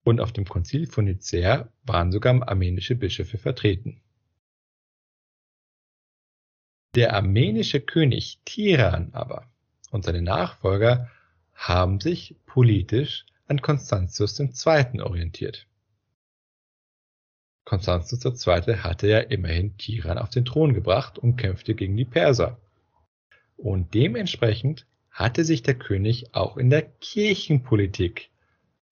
Und 0.06 0.22
auf 0.22 0.32
dem 0.32 0.46
Konzil 0.46 0.86
von 0.86 1.06
Nicäa 1.06 1.68
waren 1.84 2.12
sogar 2.12 2.48
armenische 2.48 2.96
Bischöfe 2.96 3.40
vertreten. 3.40 4.02
Der 6.94 7.16
armenische 7.16 7.82
König 7.82 8.40
Tiran 8.46 9.10
aber 9.14 9.50
und 9.90 10.06
seine 10.06 10.22
Nachfolger 10.22 11.10
haben 11.56 12.00
sich 12.00 12.36
politisch 12.46 13.26
an 13.48 13.62
Konstantius 13.62 14.40
II. 14.40 15.02
orientiert. 15.02 15.66
Konstantius 17.64 18.24
II. 18.46 18.78
hatte 18.78 19.08
ja 19.08 19.20
immerhin 19.20 19.76
Tiran 19.78 20.20
auf 20.20 20.30
den 20.30 20.46
Thron 20.46 20.76
gebracht 20.76 21.18
und 21.18 21.36
kämpfte 21.38 21.74
gegen 21.74 21.98
die 21.98 22.06
Perser. 22.06 22.62
Und 23.58 23.96
dementsprechend 23.96 24.86
hatte 25.10 25.44
sich 25.44 25.64
der 25.64 25.76
König 25.76 26.36
auch 26.36 26.58
in 26.58 26.70
der 26.70 26.84
Kirchenpolitik 26.84 28.30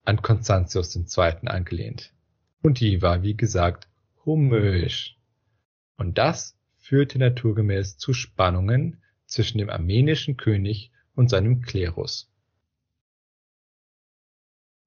an 0.04 0.22
Konstantius 0.22 0.94
II. 0.94 1.48
angelehnt. 1.48 2.12
Und 2.62 2.80
die 2.80 3.02
war, 3.02 3.22
wie 3.22 3.36
gesagt, 3.36 3.88
homöisch. 4.24 5.18
Und 5.96 6.18
das 6.18 6.56
führte 6.76 7.18
naturgemäß 7.18 7.98
zu 7.98 8.12
Spannungen 8.12 9.02
zwischen 9.26 9.58
dem 9.58 9.70
armenischen 9.70 10.36
König 10.36 10.92
und 11.14 11.30
seinem 11.30 11.62
Klerus. 11.62 12.30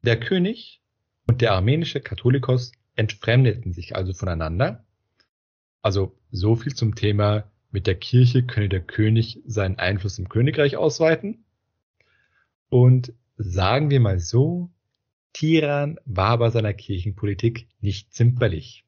Der 0.03 0.19
König 0.19 0.81
und 1.27 1.41
der 1.41 1.53
armenische 1.53 2.01
Katholikos 2.01 2.71
entfremdeten 2.95 3.73
sich 3.73 3.95
also 3.95 4.13
voneinander. 4.13 4.85
Also 5.81 6.17
so 6.31 6.55
viel 6.55 6.75
zum 6.75 6.95
Thema, 6.95 7.51
mit 7.71 7.87
der 7.87 7.95
Kirche 7.95 8.45
könne 8.45 8.69
der 8.69 8.81
König 8.81 9.41
seinen 9.45 9.77
Einfluss 9.77 10.17
im 10.19 10.29
Königreich 10.29 10.77
ausweiten. 10.77 11.45
Und 12.69 13.13
sagen 13.35 13.89
wir 13.89 13.99
mal 13.99 14.19
so, 14.19 14.71
Tiran 15.33 15.99
war 16.05 16.37
bei 16.37 16.49
seiner 16.49 16.73
Kirchenpolitik 16.73 17.67
nicht 17.79 18.13
zimperlich. 18.13 18.85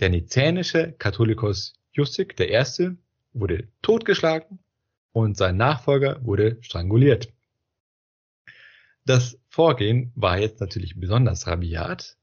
Der 0.00 0.10
nizänische 0.10 0.92
Katholikos 0.92 1.74
Jussik 1.92 2.38
I. 2.38 2.96
wurde 3.32 3.68
totgeschlagen 3.82 4.58
und 5.12 5.36
sein 5.36 5.56
Nachfolger 5.56 6.24
wurde 6.24 6.58
stranguliert. 6.60 7.32
Das 9.04 9.38
Vorgehen 9.48 10.12
war 10.14 10.38
jetzt 10.38 10.60
natürlich 10.60 11.00
besonders 11.00 11.46
rabiat 11.46 12.16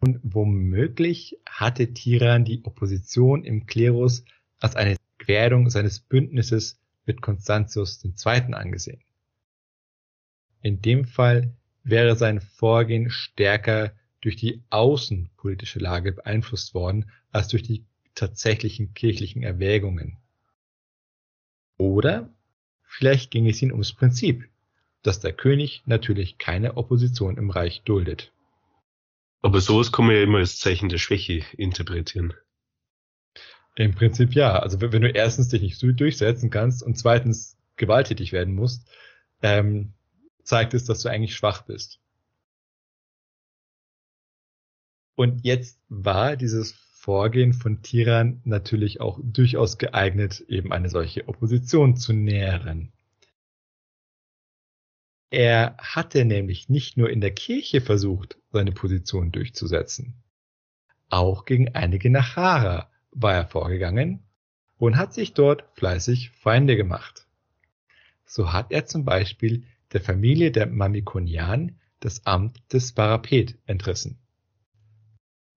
und 0.00 0.20
womöglich 0.22 1.38
hatte 1.46 1.94
Tiran 1.94 2.44
die 2.44 2.64
Opposition 2.64 3.44
im 3.44 3.66
Klerus 3.66 4.24
als 4.58 4.76
eine 4.76 4.96
Gefährdung 5.18 5.70
seines 5.70 6.00
Bündnisses 6.00 6.78
mit 7.06 7.22
Constantius 7.22 8.04
II. 8.04 8.52
angesehen. 8.52 9.00
In 10.60 10.82
dem 10.82 11.04
Fall 11.04 11.54
wäre 11.84 12.16
sein 12.16 12.40
Vorgehen 12.40 13.10
stärker 13.10 13.94
durch 14.20 14.36
die 14.36 14.62
außenpolitische 14.70 15.78
Lage 15.78 16.12
beeinflusst 16.12 16.74
worden 16.74 17.10
als 17.30 17.48
durch 17.48 17.62
die 17.62 17.84
tatsächlichen 18.14 18.94
kirchlichen 18.94 19.42
Erwägungen. 19.42 20.16
Oder 21.76 22.30
vielleicht 22.82 23.30
ging 23.30 23.46
es 23.48 23.60
ihm 23.60 23.70
ums 23.70 23.92
Prinzip, 23.92 24.48
dass 25.02 25.20
der 25.20 25.32
König 25.32 25.82
natürlich 25.86 26.38
keine 26.38 26.76
Opposition 26.76 27.36
im 27.36 27.50
Reich 27.50 27.82
duldet. 27.82 28.32
Aber 29.42 29.60
sowas 29.60 29.92
kann 29.92 30.06
man 30.06 30.14
ja 30.14 30.22
immer 30.22 30.38
als 30.38 30.58
Zeichen 30.58 30.88
der 30.88 30.96
Schwäche 30.96 31.44
interpretieren. 31.58 32.32
Im 33.76 33.94
Prinzip 33.94 34.32
ja. 34.34 34.58
Also 34.58 34.80
wenn 34.80 35.02
du 35.02 35.10
erstens 35.10 35.48
dich 35.48 35.60
nicht 35.60 35.82
durchsetzen 35.82 36.48
kannst 36.48 36.82
und 36.82 36.96
zweitens 36.96 37.58
gewalttätig 37.76 38.32
werden 38.32 38.54
musst, 38.54 38.88
ähm, 39.42 39.92
zeigt 40.44 40.74
es, 40.74 40.84
dass 40.84 41.00
du 41.00 41.08
eigentlich 41.08 41.34
schwach 41.34 41.62
bist. 41.62 42.00
Und 45.16 45.44
jetzt 45.44 45.80
war 45.88 46.36
dieses 46.36 46.72
Vorgehen 46.72 47.52
von 47.52 47.82
Tiran 47.82 48.40
natürlich 48.44 49.00
auch 49.00 49.20
durchaus 49.22 49.78
geeignet, 49.78 50.40
eben 50.48 50.72
eine 50.72 50.88
solche 50.88 51.28
Opposition 51.28 51.96
zu 51.96 52.12
nähren. 52.12 52.92
Er 55.30 55.76
hatte 55.78 56.24
nämlich 56.24 56.68
nicht 56.68 56.96
nur 56.96 57.10
in 57.10 57.20
der 57.20 57.32
Kirche 57.32 57.80
versucht, 57.80 58.38
seine 58.50 58.72
Position 58.72 59.32
durchzusetzen. 59.32 60.22
Auch 61.08 61.44
gegen 61.44 61.74
einige 61.74 62.08
Nachara 62.10 62.90
war 63.10 63.34
er 63.34 63.46
vorgegangen 63.46 64.22
und 64.78 64.96
hat 64.96 65.12
sich 65.12 65.34
dort 65.34 65.64
fleißig 65.74 66.30
Feinde 66.30 66.76
gemacht. 66.76 67.26
So 68.24 68.52
hat 68.52 68.72
er 68.72 68.86
zum 68.86 69.04
Beispiel 69.04 69.64
der 69.94 70.00
Familie 70.00 70.50
der 70.50 70.66
Mamikonian 70.66 71.78
das 72.00 72.26
Amt 72.26 72.60
des 72.72 72.92
Parapet 72.92 73.56
entrissen. 73.64 74.18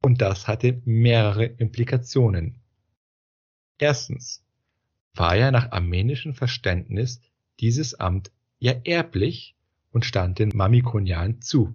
Und 0.02 0.22
das 0.22 0.48
hatte 0.48 0.82
mehrere 0.86 1.46
Implikationen. 1.46 2.62
Erstens 3.80 4.46
war 5.16 5.36
ja 5.36 5.52
nach 5.52 5.72
armenischem 5.72 6.36
Verständnis 6.36 7.20
dieses 7.60 7.96
Amt 7.96 8.32
ja 8.60 8.74
erblich 8.84 9.56
und 9.92 10.06
stand 10.06 10.38
den 10.38 10.52
Mamikonian 10.54 11.42
zu. 11.42 11.74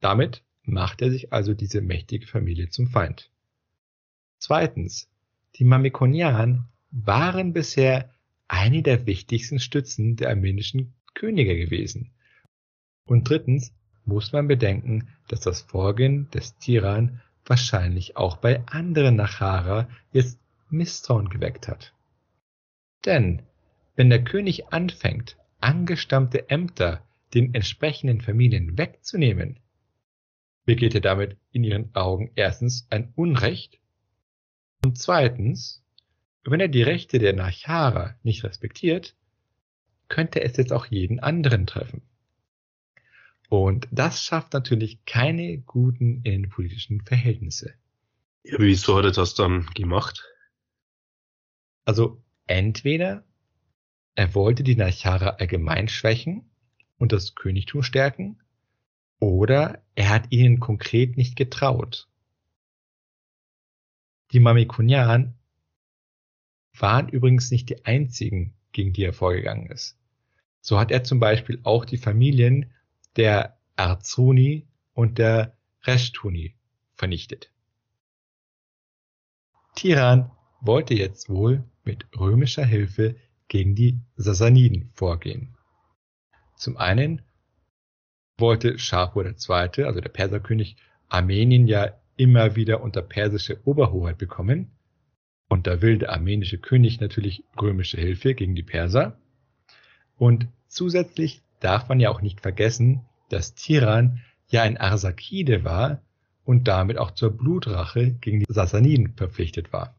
Damit 0.00 0.44
macht 0.62 1.02
er 1.02 1.10
sich 1.10 1.32
also 1.32 1.54
diese 1.54 1.80
mächtige 1.80 2.26
Familie 2.26 2.68
zum 2.68 2.86
Feind. 2.86 3.30
Zweitens, 4.38 5.10
Die 5.56 5.64
Mamikonianen 5.64 6.66
waren 6.90 7.52
bisher 7.52 8.12
eine 8.48 8.82
der 8.82 9.06
wichtigsten 9.06 9.58
Stützen 9.58 10.16
der 10.16 10.30
armenischen 10.30 10.94
Könige 11.14 11.56
gewesen. 11.56 12.10
Und 13.06 13.28
drittens 13.28 13.72
muss 14.04 14.32
man 14.32 14.48
bedenken, 14.48 15.08
dass 15.28 15.40
das 15.40 15.62
Vorgehen 15.62 16.30
des 16.30 16.56
Tiran 16.58 17.20
wahrscheinlich 17.46 18.16
auch 18.16 18.36
bei 18.36 18.66
anderen 18.66 19.16
Nachara 19.16 19.88
jetzt 20.12 20.38
Misstrauen 20.70 21.28
geweckt 21.28 21.68
hat. 21.68 21.94
Denn 23.04 23.42
wenn 23.96 24.10
der 24.10 24.24
König 24.24 24.72
anfängt, 24.72 25.36
angestammte 25.60 26.48
Ämter 26.50 27.04
den 27.32 27.54
entsprechenden 27.54 28.20
Familien 28.20 28.76
wegzunehmen, 28.78 29.58
begeht 30.64 30.94
er 30.94 31.00
damit 31.00 31.36
in 31.52 31.64
ihren 31.64 31.94
Augen 31.94 32.30
erstens 32.34 32.86
ein 32.90 33.12
Unrecht 33.16 33.78
und 34.84 34.98
zweitens, 34.98 35.82
wenn 36.44 36.60
er 36.60 36.68
die 36.68 36.82
Rechte 36.82 37.18
der 37.18 37.32
Nachara 37.32 38.16
nicht 38.22 38.44
respektiert, 38.44 39.16
könnte 40.08 40.42
es 40.42 40.56
jetzt 40.56 40.72
auch 40.72 40.86
jeden 40.86 41.20
anderen 41.20 41.66
treffen. 41.66 42.02
Und 43.48 43.88
das 43.90 44.22
schafft 44.22 44.52
natürlich 44.52 45.04
keine 45.04 45.58
guten 45.58 46.22
innenpolitischen 46.22 47.02
Verhältnisse. 47.02 47.74
Ja, 48.42 48.56
wieso 48.58 48.96
hat 48.96 49.04
er 49.04 49.12
das 49.12 49.34
dann 49.34 49.66
gemacht? 49.74 50.24
Also 51.84 52.22
entweder 52.46 53.24
er 54.14 54.34
wollte 54.34 54.62
die 54.62 54.76
Nachara 54.76 55.30
allgemein 55.30 55.88
schwächen 55.88 56.50
und 56.98 57.12
das 57.12 57.34
Königtum 57.34 57.82
stärken, 57.82 58.38
oder 59.18 59.82
er 59.94 60.10
hat 60.10 60.30
ihnen 60.30 60.60
konkret 60.60 61.16
nicht 61.16 61.36
getraut. 61.36 62.08
Die 64.32 64.40
Mamikonianen 64.40 65.34
waren 66.76 67.08
übrigens 67.08 67.50
nicht 67.50 67.68
die 67.70 67.84
einzigen, 67.84 68.54
gegen 68.74 68.92
die 68.92 69.04
er 69.04 69.14
vorgegangen 69.14 69.70
ist. 69.70 69.96
So 70.60 70.78
hat 70.78 70.90
er 70.90 71.04
zum 71.04 71.20
Beispiel 71.20 71.60
auch 71.62 71.86
die 71.86 71.96
Familien 71.96 72.70
der 73.16 73.56
Arzuni 73.76 74.66
und 74.92 75.18
der 75.18 75.56
Reshtuni 75.84 76.54
vernichtet. 76.94 77.50
Tiran 79.74 80.30
wollte 80.60 80.94
jetzt 80.94 81.28
wohl 81.28 81.64
mit 81.84 82.06
römischer 82.18 82.64
Hilfe 82.64 83.16
gegen 83.48 83.74
die 83.74 84.00
Sassaniden 84.16 84.90
vorgehen. 84.94 85.56
Zum 86.56 86.76
einen 86.76 87.22
wollte 88.38 88.78
Schapur 88.78 89.26
II., 89.26 89.84
also 89.84 90.00
der 90.00 90.08
Perserkönig, 90.08 90.76
Armenien 91.08 91.66
ja 91.66 92.00
immer 92.16 92.56
wieder 92.56 92.82
unter 92.82 93.02
persische 93.02 93.60
Oberhoheit 93.64 94.18
bekommen. 94.18 94.72
Und 95.48 95.66
da 95.66 95.82
will 95.82 95.98
der 95.98 96.12
armenische 96.12 96.58
König 96.58 97.00
natürlich 97.00 97.44
römische 97.60 97.98
Hilfe 97.98 98.34
gegen 98.34 98.54
die 98.54 98.62
Perser. 98.62 99.18
Und 100.16 100.48
zusätzlich 100.68 101.42
darf 101.60 101.88
man 101.88 102.00
ja 102.00 102.10
auch 102.10 102.22
nicht 102.22 102.40
vergessen, 102.40 103.04
dass 103.28 103.54
Tiran 103.54 104.20
ja 104.48 104.62
ein 104.62 104.76
Arsakide 104.76 105.64
war 105.64 106.02
und 106.44 106.68
damit 106.68 106.98
auch 106.98 107.12
zur 107.12 107.30
Blutrache 107.30 108.12
gegen 108.12 108.40
die 108.40 108.52
Sassaniden 108.52 109.14
verpflichtet 109.14 109.72
war. 109.72 109.96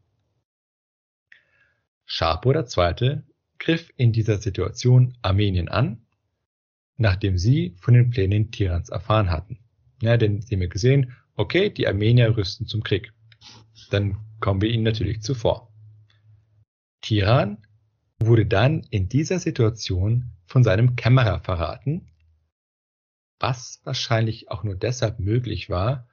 Schapur 2.04 2.54
II. 2.54 3.22
griff 3.58 3.90
in 3.96 4.12
dieser 4.12 4.38
Situation 4.38 5.16
Armenien 5.22 5.68
an, 5.68 6.06
nachdem 6.96 7.36
sie 7.36 7.74
von 7.80 7.94
den 7.94 8.10
Plänen 8.10 8.52
Tirans 8.52 8.90
erfahren 8.90 9.30
hatten. 9.30 9.58
Ja, 10.00 10.16
denn 10.16 10.40
sie 10.40 10.54
haben 10.54 10.62
ja 10.62 10.68
gesehen, 10.68 11.16
okay, 11.34 11.70
die 11.70 11.88
Armenier 11.88 12.36
rüsten 12.36 12.66
zum 12.66 12.82
Krieg. 12.82 13.12
Dann 13.90 14.18
kommen 14.40 14.60
wir 14.60 14.70
ihnen 14.70 14.84
natürlich 14.84 15.22
zuvor. 15.22 15.72
Tiran 17.00 17.58
wurde 18.18 18.46
dann 18.46 18.82
in 18.90 19.08
dieser 19.08 19.38
Situation 19.38 20.32
von 20.46 20.64
seinem 20.64 20.96
Kämmerer 20.96 21.40
verraten, 21.40 22.10
was 23.38 23.80
wahrscheinlich 23.84 24.50
auch 24.50 24.64
nur 24.64 24.76
deshalb 24.76 25.20
möglich 25.20 25.68
war, 25.68 26.08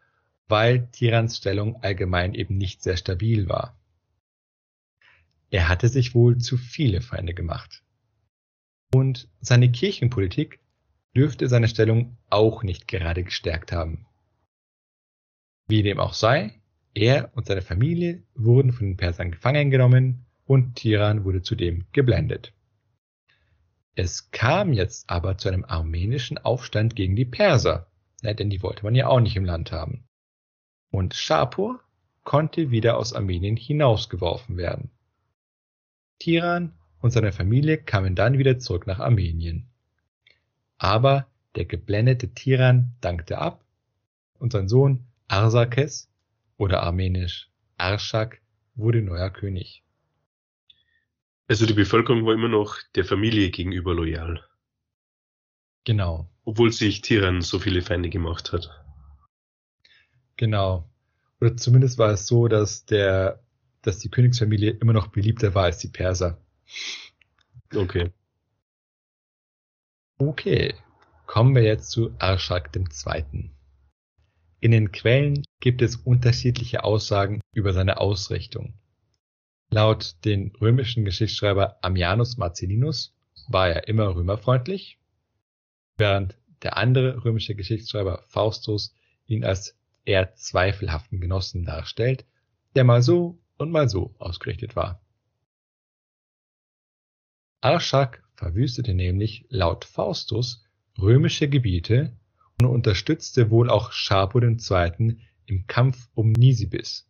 weil 0.48 0.90
Tirans 0.92 1.38
Stellung 1.38 1.82
allgemein 1.82 2.34
eben 2.34 2.58
nicht 2.58 2.84
sehr 2.84 2.98
stabil 2.98 3.48
war. 3.48 3.80
Er 5.50 5.70
hatte 5.70 5.88
sich 5.88 6.16
wohl 6.16 6.40
zu 6.40 6.58
viele 6.58 7.02
Feinde 7.02 7.34
gemacht. 7.34 7.84
Und 8.94 9.30
seine 9.40 9.72
Kirchenpolitik 9.72 10.60
dürfte 11.16 11.48
seine 11.48 11.68
Stellung 11.68 12.18
auch 12.30 12.64
nicht 12.64 12.88
gerade 12.88 13.24
gestärkt 13.24 13.72
haben. 13.72 14.06
Wie 15.68 15.84
dem 15.84 16.00
auch 16.00 16.14
sei, 16.14 16.62
er 16.94 17.32
und 17.36 17.46
seine 17.46 17.62
Familie 17.62 18.24
wurden 18.36 18.72
von 18.72 18.88
den 18.88 18.98
Persern 18.98 19.32
gefangen 19.32 19.72
genommen 19.72 20.26
und 20.46 20.76
Tiran 20.76 21.24
wurde 21.24 21.42
zudem 21.42 21.86
geblendet. 21.92 22.54
Es 23.96 24.32
kam 24.32 24.74
jetzt 24.74 25.10
aber 25.10 25.38
zu 25.38 25.50
einem 25.50 25.66
armenischen 25.66 26.38
Aufstand 26.38 26.96
gegen 26.96 27.16
die 27.16 27.26
Perser, 27.26 27.88
denn 28.24 28.50
die 28.50 28.64
wollte 28.64 28.84
man 28.84 28.96
ja 28.96 29.08
auch 29.08 29.20
nicht 29.20 29.36
im 29.36 29.46
Land 29.46 29.72
haben. 29.72 30.06
Und 30.90 31.14
Schapur 31.14 31.80
konnte 32.24 32.72
wieder 32.72 32.98
aus 32.98 33.14
Armenien 33.14 33.58
hinausgeworfen 33.58 34.58
werden. 34.58 34.90
Tiran 36.20 36.74
und 37.02 37.12
seine 37.12 37.32
Familie 37.32 37.78
kamen 37.78 38.16
dann 38.16 38.38
wieder 38.38 38.60
zurück 38.60 38.88
nach 38.88 39.00
Armenien. 39.00 39.68
Aber 40.78 41.28
der 41.56 41.66
geblendete 41.66 42.34
Tiran 42.34 42.94
dankte 43.02 43.38
ab 43.38 43.64
und 44.40 44.54
sein 44.54 44.68
Sohn 44.68 45.06
Arsakes 45.28 46.10
oder 46.58 46.84
armenisch 46.84 47.50
Arshak 47.78 48.42
wurde 48.76 49.02
neuer 49.02 49.30
König. 49.30 49.84
Also 51.48 51.66
die 51.66 51.74
Bevölkerung 51.74 52.26
war 52.26 52.34
immer 52.34 52.48
noch 52.48 52.78
der 52.96 53.06
Familie 53.06 53.52
gegenüber 53.52 53.94
loyal. 53.94 54.44
Genau. 55.84 56.30
Obwohl 56.46 56.72
sich 56.72 57.02
Tiran 57.02 57.42
so 57.42 57.60
viele 57.60 57.82
Feinde 57.82 58.10
gemacht 58.10 58.54
hat. 58.54 58.70
Genau. 60.38 60.90
Oder 61.42 61.58
zumindest 61.58 61.98
war 61.98 62.12
es 62.12 62.26
so, 62.26 62.48
dass 62.48 62.86
der 62.86 63.44
dass 63.84 64.00
die 64.00 64.10
Königsfamilie 64.10 64.72
immer 64.72 64.94
noch 64.94 65.08
beliebter 65.08 65.54
war 65.54 65.66
als 65.66 65.78
die 65.78 65.90
Perser. 65.90 66.42
Okay. 67.76 68.12
Okay, 70.18 70.74
kommen 71.26 71.54
wir 71.54 71.64
jetzt 71.64 71.92
zu 71.92 72.16
Arschak 72.18 72.74
II. 72.76 73.52
In 74.64 74.72
den 74.72 74.94
Quellen 74.94 75.44
gibt 75.60 75.82
es 75.82 75.98
unterschiedliche 75.98 76.86
Aussagen 76.86 77.42
über 77.52 77.74
seine 77.74 77.98
Ausrichtung. 77.98 78.76
Laut 79.70 80.16
den 80.24 80.56
römischen 80.56 81.04
Geschichtsschreiber 81.04 81.84
Ammianus 81.84 82.38
Marcellinus 82.38 83.14
war 83.50 83.68
er 83.68 83.90
immer 83.90 84.16
römerfreundlich, 84.16 85.00
während 85.98 86.38
der 86.62 86.78
andere 86.78 87.26
römische 87.26 87.56
Geschichtsschreiber 87.56 88.24
Faustus 88.30 88.96
ihn 89.26 89.44
als 89.44 89.78
eher 90.06 90.34
zweifelhaften 90.36 91.20
Genossen 91.20 91.66
darstellt, 91.66 92.26
der 92.74 92.86
mal 92.86 93.02
so 93.02 93.38
und 93.58 93.70
mal 93.70 93.90
so 93.90 94.16
ausgerichtet 94.18 94.78
war. 94.78 95.02
Arschak 97.60 98.24
verwüstete 98.36 98.94
nämlich 98.94 99.46
laut 99.50 99.84
Faustus 99.84 100.64
römische 100.98 101.50
Gebiete 101.50 102.16
und 102.60 102.68
unterstützte 102.68 103.50
wohl 103.50 103.70
auch 103.70 103.92
Schapur 103.92 104.44
II. 104.44 105.18
im 105.46 105.68
Kampf 105.68 106.10
um 106.14 106.32
Nisibis. 106.32 107.08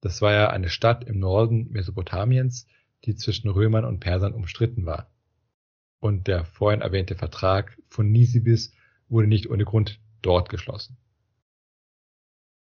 Das 0.00 0.22
war 0.22 0.32
ja 0.32 0.50
eine 0.50 0.68
Stadt 0.68 1.04
im 1.04 1.18
Norden 1.18 1.70
Mesopotamiens, 1.70 2.66
die 3.04 3.14
zwischen 3.16 3.48
Römern 3.48 3.84
und 3.84 4.00
Persern 4.00 4.34
umstritten 4.34 4.86
war. 4.86 5.10
Und 6.00 6.26
der 6.26 6.44
vorhin 6.44 6.82
erwähnte 6.82 7.16
Vertrag 7.16 7.78
von 7.88 8.10
Nisibis 8.10 8.72
wurde 9.08 9.28
nicht 9.28 9.48
ohne 9.48 9.64
Grund 9.64 10.00
dort 10.22 10.48
geschlossen. 10.48 10.96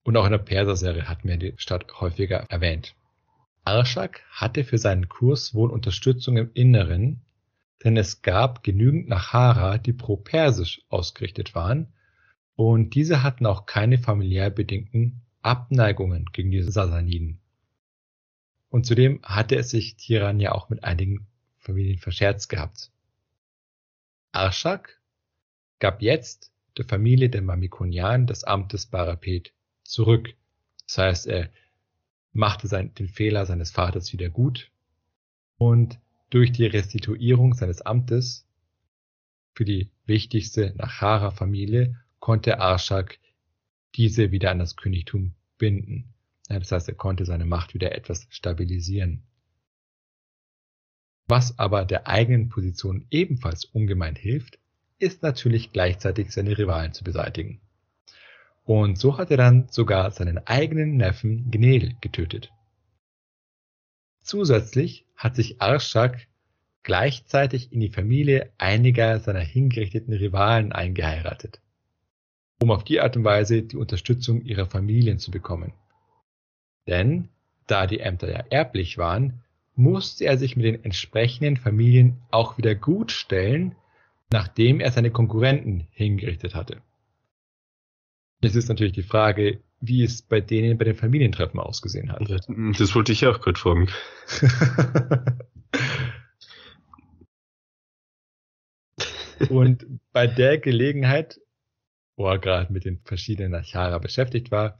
Und 0.03 0.17
auch 0.17 0.25
in 0.25 0.31
der 0.31 0.39
Perserserie 0.39 1.07
hatten 1.07 1.27
wir 1.27 1.37
die 1.37 1.53
Stadt 1.57 1.99
häufiger 1.99 2.45
erwähnt. 2.49 2.95
Arschak 3.63 4.21
hatte 4.29 4.63
für 4.63 4.77
seinen 4.77 5.09
Kurs 5.09 5.55
wohl 5.55 5.71
Unterstützung 5.71 6.37
im 6.37 6.51
Inneren, 6.53 7.21
denn 7.83 7.97
es 7.97 8.21
gab 8.21 8.63
genügend 8.63 9.07
Nachara, 9.07 9.77
die 9.77 9.93
pro-persisch 9.93 10.81
ausgerichtet 10.89 11.55
waren, 11.55 11.93
und 12.55 12.95
diese 12.95 13.21
hatten 13.21 13.45
auch 13.45 13.65
keine 13.65 13.97
familiär 13.97 14.49
bedingten 14.49 15.21
Abneigungen 15.41 16.25
gegen 16.31 16.51
die 16.51 16.63
Sassaniden. 16.63 17.41
Und 18.69 18.85
zudem 18.85 19.21
hatte 19.23 19.57
es 19.57 19.69
sich 19.69 19.97
Tiran 19.97 20.39
ja 20.39 20.53
auch 20.53 20.69
mit 20.69 20.83
einigen 20.83 21.27
Familien 21.57 21.99
verscherzt 21.99 22.49
gehabt. 22.49 22.91
Arschak 24.31 25.01
gab 25.79 26.01
jetzt 26.01 26.51
der 26.77 26.85
Familie 26.85 27.29
der 27.29 27.41
Mamikonianen 27.41 28.27
das 28.27 28.43
Amt 28.43 28.73
des 28.73 28.85
Barapet 28.87 29.53
zurück. 29.83 30.35
Das 30.87 30.97
heißt, 30.97 31.27
er 31.27 31.49
machte 32.33 32.67
sein, 32.67 32.93
den 32.95 33.07
Fehler 33.07 33.45
seines 33.45 33.71
Vaters 33.71 34.11
wieder 34.13 34.29
gut 34.29 34.71
und 35.57 35.99
durch 36.29 36.51
die 36.51 36.65
Restituierung 36.65 37.53
seines 37.53 37.81
Amtes 37.81 38.47
für 39.53 39.65
die 39.65 39.89
wichtigste 40.05 40.73
Nachara-Familie 40.75 41.95
konnte 42.19 42.59
Arshak 42.59 43.19
diese 43.95 44.31
wieder 44.31 44.51
an 44.51 44.59
das 44.59 44.75
Königtum 44.75 45.33
binden. 45.57 46.13
Das 46.47 46.71
heißt, 46.71 46.89
er 46.89 46.95
konnte 46.95 47.25
seine 47.25 47.45
Macht 47.45 47.73
wieder 47.73 47.95
etwas 47.95 48.27
stabilisieren. 48.29 49.23
Was 51.27 51.57
aber 51.57 51.85
der 51.85 52.07
eigenen 52.07 52.49
Position 52.49 53.07
ebenfalls 53.09 53.65
ungemein 53.65 54.15
hilft, 54.15 54.59
ist 54.99 55.23
natürlich 55.23 55.71
gleichzeitig 55.71 56.31
seine 56.31 56.57
Rivalen 56.57 56.93
zu 56.93 57.03
beseitigen. 57.03 57.61
Und 58.63 58.97
so 58.97 59.17
hat 59.17 59.31
er 59.31 59.37
dann 59.37 59.67
sogar 59.69 60.11
seinen 60.11 60.39
eigenen 60.39 60.97
Neffen 60.97 61.49
Gnel 61.51 61.95
getötet. 62.01 62.51
Zusätzlich 64.21 65.04
hat 65.15 65.35
sich 65.35 65.61
Arshak 65.61 66.27
gleichzeitig 66.83 67.71
in 67.73 67.79
die 67.79 67.89
Familie 67.89 68.51
einiger 68.57 69.19
seiner 69.19 69.39
hingerichteten 69.39 70.13
Rivalen 70.13 70.71
eingeheiratet, 70.71 71.59
um 72.61 72.71
auf 72.71 72.83
die 72.83 73.01
Art 73.01 73.17
und 73.17 73.23
Weise 73.23 73.63
die 73.63 73.77
Unterstützung 73.77 74.41
ihrer 74.41 74.67
Familien 74.67 75.17
zu 75.17 75.31
bekommen. 75.31 75.73
Denn 76.87 77.29
da 77.67 77.87
die 77.87 77.99
Ämter 77.99 78.29
ja 78.29 78.43
erblich 78.49 78.97
waren, 78.97 79.41
musste 79.75 80.25
er 80.25 80.37
sich 80.37 80.55
mit 80.55 80.65
den 80.65 80.83
entsprechenden 80.83 81.57
Familien 81.57 82.21
auch 82.31 82.57
wieder 82.57 82.75
gut 82.75 83.11
stellen, 83.11 83.75
nachdem 84.31 84.79
er 84.79 84.91
seine 84.91 85.11
Konkurrenten 85.11 85.87
hingerichtet 85.91 86.55
hatte. 86.55 86.81
Jetzt 88.41 88.55
ist 88.55 88.69
natürlich 88.69 88.93
die 88.93 89.03
Frage, 89.03 89.59
wie 89.81 90.03
es 90.03 90.21
bei 90.21 90.41
denen 90.41 90.77
bei 90.77 90.85
den 90.85 90.95
Familientreffen 90.95 91.59
ausgesehen 91.59 92.11
hat. 92.11 92.21
Das 92.29 92.95
wollte 92.95 93.11
ich 93.11 93.25
auch 93.27 93.41
gerade 93.41 93.59
fragen. 93.59 93.89
Und 99.49 99.85
bei 100.11 100.27
der 100.27 100.57
Gelegenheit, 100.57 101.39
wo 102.15 102.27
er 102.27 102.39
gerade 102.39 102.71
mit 102.71 102.85
den 102.85 102.99
verschiedenen 103.03 103.53
Achara 103.53 103.97
beschäftigt 103.97 104.51
war, 104.51 104.79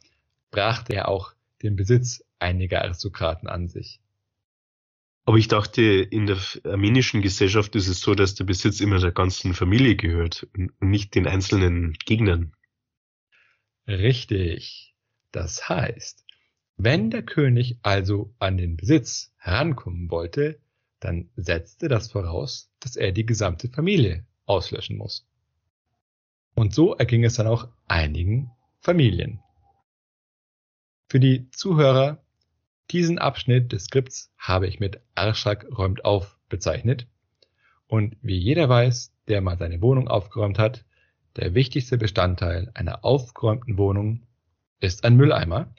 brachte 0.51 0.93
er 0.93 1.09
auch 1.09 1.33
den 1.61 1.75
Besitz 1.75 2.23
einiger 2.39 2.81
Aristokraten 2.83 3.47
an 3.47 3.67
sich. 3.67 3.99
Aber 5.25 5.37
ich 5.37 5.47
dachte, 5.47 5.81
in 5.81 6.27
der 6.27 6.37
armenischen 6.63 7.21
Gesellschaft 7.21 7.75
ist 7.75 7.87
es 7.87 7.99
so, 7.99 8.13
dass 8.13 8.35
der 8.35 8.43
Besitz 8.43 8.79
immer 8.79 8.99
der 8.99 9.11
ganzen 9.11 9.55
Familie 9.55 9.95
gehört 9.95 10.47
und 10.55 10.79
nicht 10.81 11.15
den 11.15 11.25
einzelnen 11.25 11.93
Gegnern. 12.05 12.53
Richtig. 13.87 14.95
Das 15.31 15.69
heißt, 15.69 16.25
wenn 16.77 17.09
der 17.09 17.23
König 17.23 17.77
also 17.83 18.33
an 18.39 18.57
den 18.57 18.77
Besitz 18.77 19.33
herankommen 19.37 20.09
wollte, 20.09 20.59
dann 20.99 21.29
setzte 21.35 21.87
das 21.87 22.11
voraus, 22.11 22.71
dass 22.79 22.95
er 22.95 23.11
die 23.11 23.25
gesamte 23.25 23.69
Familie 23.69 24.25
auslöschen 24.45 24.97
muss. 24.97 25.27
Und 26.55 26.73
so 26.73 26.95
erging 26.95 27.23
es 27.23 27.35
dann 27.35 27.47
auch 27.47 27.67
einigen 27.87 28.51
Familien. 28.79 29.39
Für 31.07 31.19
die 31.19 31.49
Zuhörer, 31.51 32.23
diesen 32.91 33.19
Abschnitt 33.19 33.71
des 33.71 33.85
Skripts 33.85 34.33
habe 34.37 34.67
ich 34.67 34.79
mit 34.79 35.01
Arschak 35.15 35.65
räumt 35.77 36.05
auf 36.05 36.39
bezeichnet. 36.49 37.07
Und 37.87 38.17
wie 38.21 38.37
jeder 38.37 38.69
weiß, 38.69 39.13
der 39.27 39.41
mal 39.41 39.57
seine 39.57 39.81
Wohnung 39.81 40.07
aufgeräumt 40.07 40.59
hat, 40.59 40.85
der 41.35 41.53
wichtigste 41.53 41.97
Bestandteil 41.97 42.71
einer 42.73 43.03
aufgeräumten 43.03 43.77
Wohnung 43.77 44.21
ist 44.79 45.03
ein 45.03 45.15
Mülleimer. 45.15 45.73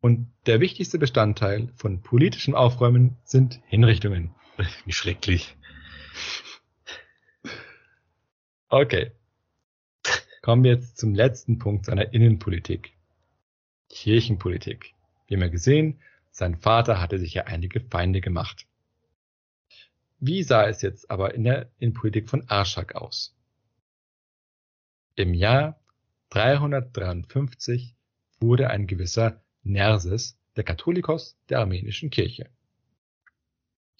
Und 0.00 0.30
der 0.46 0.60
wichtigste 0.60 0.98
Bestandteil 0.98 1.68
von 1.76 2.02
politischem 2.02 2.54
Aufräumen 2.54 3.16
sind 3.24 3.60
Hinrichtungen. 3.66 4.34
Wie 4.84 4.92
schrecklich. 4.92 5.56
Okay. 8.68 9.12
Kommen 10.42 10.64
wir 10.64 10.72
jetzt 10.72 10.98
zum 10.98 11.14
letzten 11.14 11.58
Punkt 11.58 11.86
seiner 11.86 12.12
Innenpolitik. 12.12 12.92
Kirchenpolitik. 13.88 14.92
Wir 15.26 15.48
gesehen, 15.48 16.00
sein 16.30 16.56
Vater 16.56 17.00
hatte 17.00 17.18
sich 17.18 17.34
ja 17.34 17.44
einige 17.44 17.80
Feinde 17.80 18.20
gemacht. 18.20 18.66
Wie 20.18 20.42
sah 20.42 20.66
es 20.66 20.82
jetzt 20.82 21.10
aber 21.10 21.34
in 21.34 21.44
der 21.44 21.70
Innenpolitik 21.78 22.28
von 22.28 22.48
Arschak 22.48 22.94
aus? 22.94 23.34
Im 25.16 25.32
Jahr 25.32 25.80
353 26.30 27.94
wurde 28.40 28.70
ein 28.70 28.88
gewisser 28.88 29.42
Nerses 29.62 30.36
der 30.56 30.64
Katholikos 30.64 31.36
der 31.48 31.60
armenischen 31.60 32.10
Kirche. 32.10 32.50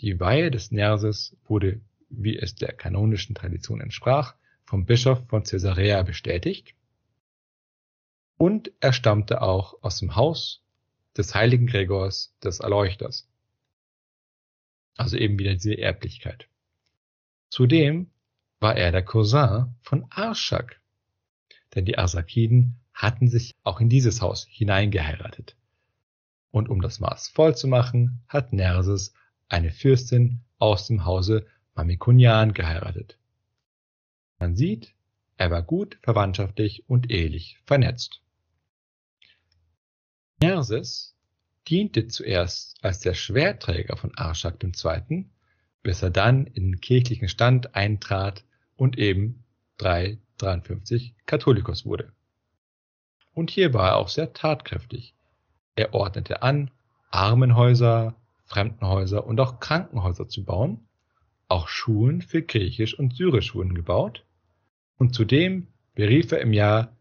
Die 0.00 0.18
Weihe 0.18 0.50
des 0.50 0.72
Nerses 0.72 1.36
wurde, 1.44 1.80
wie 2.08 2.36
es 2.36 2.56
der 2.56 2.72
kanonischen 2.72 3.36
Tradition 3.36 3.80
entsprach, 3.80 4.34
vom 4.64 4.86
Bischof 4.86 5.24
von 5.28 5.44
Caesarea 5.44 6.02
bestätigt 6.02 6.74
und 8.36 8.72
er 8.80 8.92
stammte 8.92 9.40
auch 9.40 9.82
aus 9.82 9.98
dem 10.00 10.16
Haus 10.16 10.64
des 11.16 11.32
heiligen 11.34 11.68
Gregors 11.68 12.34
des 12.42 12.58
Erleuchters. 12.58 13.28
Also 14.96 15.16
eben 15.16 15.38
wieder 15.38 15.52
diese 15.52 15.78
Erblichkeit. 15.78 16.48
Zudem 17.50 18.10
war 18.58 18.76
er 18.76 18.90
der 18.90 19.04
Cousin 19.04 19.76
von 19.80 20.06
Arschak, 20.10 20.80
denn 21.74 21.84
die 21.84 21.98
Arsakiden 21.98 22.76
hatten 22.92 23.28
sich 23.28 23.54
auch 23.62 23.80
in 23.80 23.88
dieses 23.88 24.22
Haus 24.22 24.46
hineingeheiratet. 24.48 25.56
Und 26.50 26.68
um 26.68 26.80
das 26.80 27.00
Maß 27.00 27.28
voll 27.28 27.56
zu 27.56 27.66
machen, 27.66 28.22
hat 28.28 28.52
Nerses 28.52 29.12
eine 29.48 29.72
Fürstin 29.72 30.40
aus 30.58 30.86
dem 30.86 31.04
Hause 31.04 31.46
Mamikonian 31.74 32.54
geheiratet. 32.54 33.18
Man 34.38 34.54
sieht, 34.54 34.94
er 35.36 35.50
war 35.50 35.62
gut 35.62 35.98
verwandtschaftlich 36.02 36.88
und 36.88 37.10
ehelich 37.10 37.58
vernetzt. 37.66 38.22
Nerses 40.40 41.16
diente 41.68 42.06
zuerst 42.06 42.76
als 42.84 43.00
der 43.00 43.14
Schwerträger 43.14 43.96
von 43.96 44.14
Arschak 44.16 44.62
II., 44.62 45.26
bis 45.82 46.02
er 46.02 46.10
dann 46.10 46.46
in 46.46 46.72
den 46.72 46.80
kirchlichen 46.80 47.28
Stand 47.28 47.74
eintrat 47.74 48.44
und 48.76 48.98
eben 48.98 49.44
353 50.38 51.14
Katholikos 51.26 51.84
wurde. 51.84 52.12
Und 53.32 53.50
hier 53.50 53.74
war 53.74 53.90
er 53.90 53.96
auch 53.96 54.08
sehr 54.08 54.32
tatkräftig. 54.32 55.14
Er 55.76 55.94
ordnete 55.94 56.42
an, 56.42 56.70
Armenhäuser, 57.10 58.14
Fremdenhäuser 58.44 59.26
und 59.26 59.40
auch 59.40 59.60
Krankenhäuser 59.60 60.28
zu 60.28 60.44
bauen. 60.44 60.86
Auch 61.48 61.68
Schulen 61.68 62.22
für 62.22 62.42
Griechisch 62.42 62.98
und 62.98 63.14
Syrisch 63.14 63.54
wurden 63.54 63.74
gebaut. 63.74 64.24
Und 64.96 65.14
zudem 65.14 65.68
berief 65.94 66.32
er 66.32 66.40
im 66.40 66.52
Jahr 66.52 66.96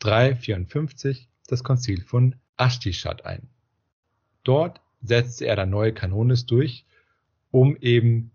354 0.00 1.28
das 1.46 1.64
Konzil 1.64 2.02
von 2.02 2.36
Ashtishat 2.56 3.24
ein. 3.24 3.48
Dort 4.44 4.80
setzte 5.00 5.46
er 5.46 5.56
dann 5.56 5.70
neue 5.70 5.92
Kanones 5.92 6.46
durch, 6.46 6.84
um 7.50 7.76
eben 7.76 8.30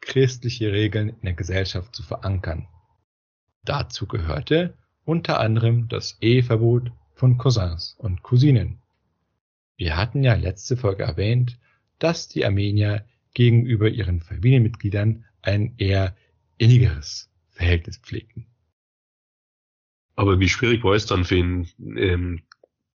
christliche 0.00 0.72
Regeln 0.72 1.08
in 1.08 1.22
der 1.22 1.34
Gesellschaft 1.34 1.94
zu 1.94 2.02
verankern. 2.02 2.68
Dazu 3.64 4.06
gehörte 4.06 4.74
unter 5.04 5.40
anderem 5.40 5.88
das 5.88 6.18
Eheverbot 6.20 6.92
von 7.14 7.38
Cousins 7.38 7.96
und 7.98 8.22
Cousinen. 8.22 8.78
Wir 9.76 9.96
hatten 9.96 10.22
ja 10.22 10.34
letzte 10.34 10.76
Folge 10.76 11.04
erwähnt, 11.04 11.58
dass 11.98 12.28
die 12.28 12.44
Armenier 12.44 13.04
gegenüber 13.34 13.88
ihren 13.88 14.20
Familienmitgliedern 14.20 15.24
ein 15.42 15.74
eher 15.78 16.16
innigeres 16.58 17.30
Verhältnis 17.50 17.98
pflegten. 17.98 18.46
Aber 20.16 20.40
wie 20.40 20.48
schwierig 20.48 20.82
war 20.82 20.94
es 20.94 21.06
dann 21.06 21.24
für 21.24 21.36
ihn, 21.36 21.68
ähm, 21.78 22.42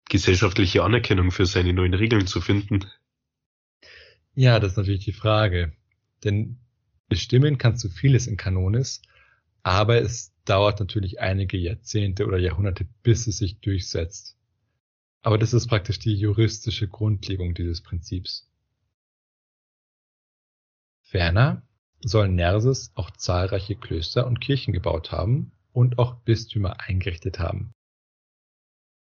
gesellschaftliche 0.09 0.83
Anerkennung 0.83 1.31
für 1.31 1.45
seine 1.45 1.71
neuen 1.73 1.93
Regeln 1.93 2.27
zu 2.27 2.41
finden? 2.41 2.85
Ja, 4.35 4.59
das 4.59 4.73
ist 4.73 4.77
natürlich 4.77 5.05
die 5.05 5.13
Frage. 5.13 5.71
Denn 6.23 6.57
bestimmen 7.07 7.57
kannst 7.57 7.83
du 7.83 7.89
vieles 7.89 8.27
in 8.27 8.35
Kanonis, 8.35 9.01
aber 9.63 10.01
es 10.01 10.32
dauert 10.45 10.79
natürlich 10.79 11.19
einige 11.19 11.57
Jahrzehnte 11.57 12.25
oder 12.25 12.37
Jahrhunderte, 12.37 12.85
bis 13.03 13.27
es 13.27 13.37
sich 13.37 13.59
durchsetzt. 13.59 14.37
Aber 15.21 15.37
das 15.37 15.53
ist 15.53 15.67
praktisch 15.67 15.99
die 15.99 16.15
juristische 16.15 16.87
Grundlegung 16.87 17.53
dieses 17.53 17.81
Prinzips. 17.81 18.49
Ferner 21.01 21.63
soll 22.01 22.27
Nerses 22.27 22.91
auch 22.95 23.11
zahlreiche 23.11 23.75
Klöster 23.75 24.27
und 24.27 24.41
Kirchen 24.41 24.73
gebaut 24.73 25.11
haben 25.11 25.51
und 25.71 25.99
auch 25.99 26.15
Bistümer 26.15 26.81
eingerichtet 26.81 27.39
haben. 27.39 27.71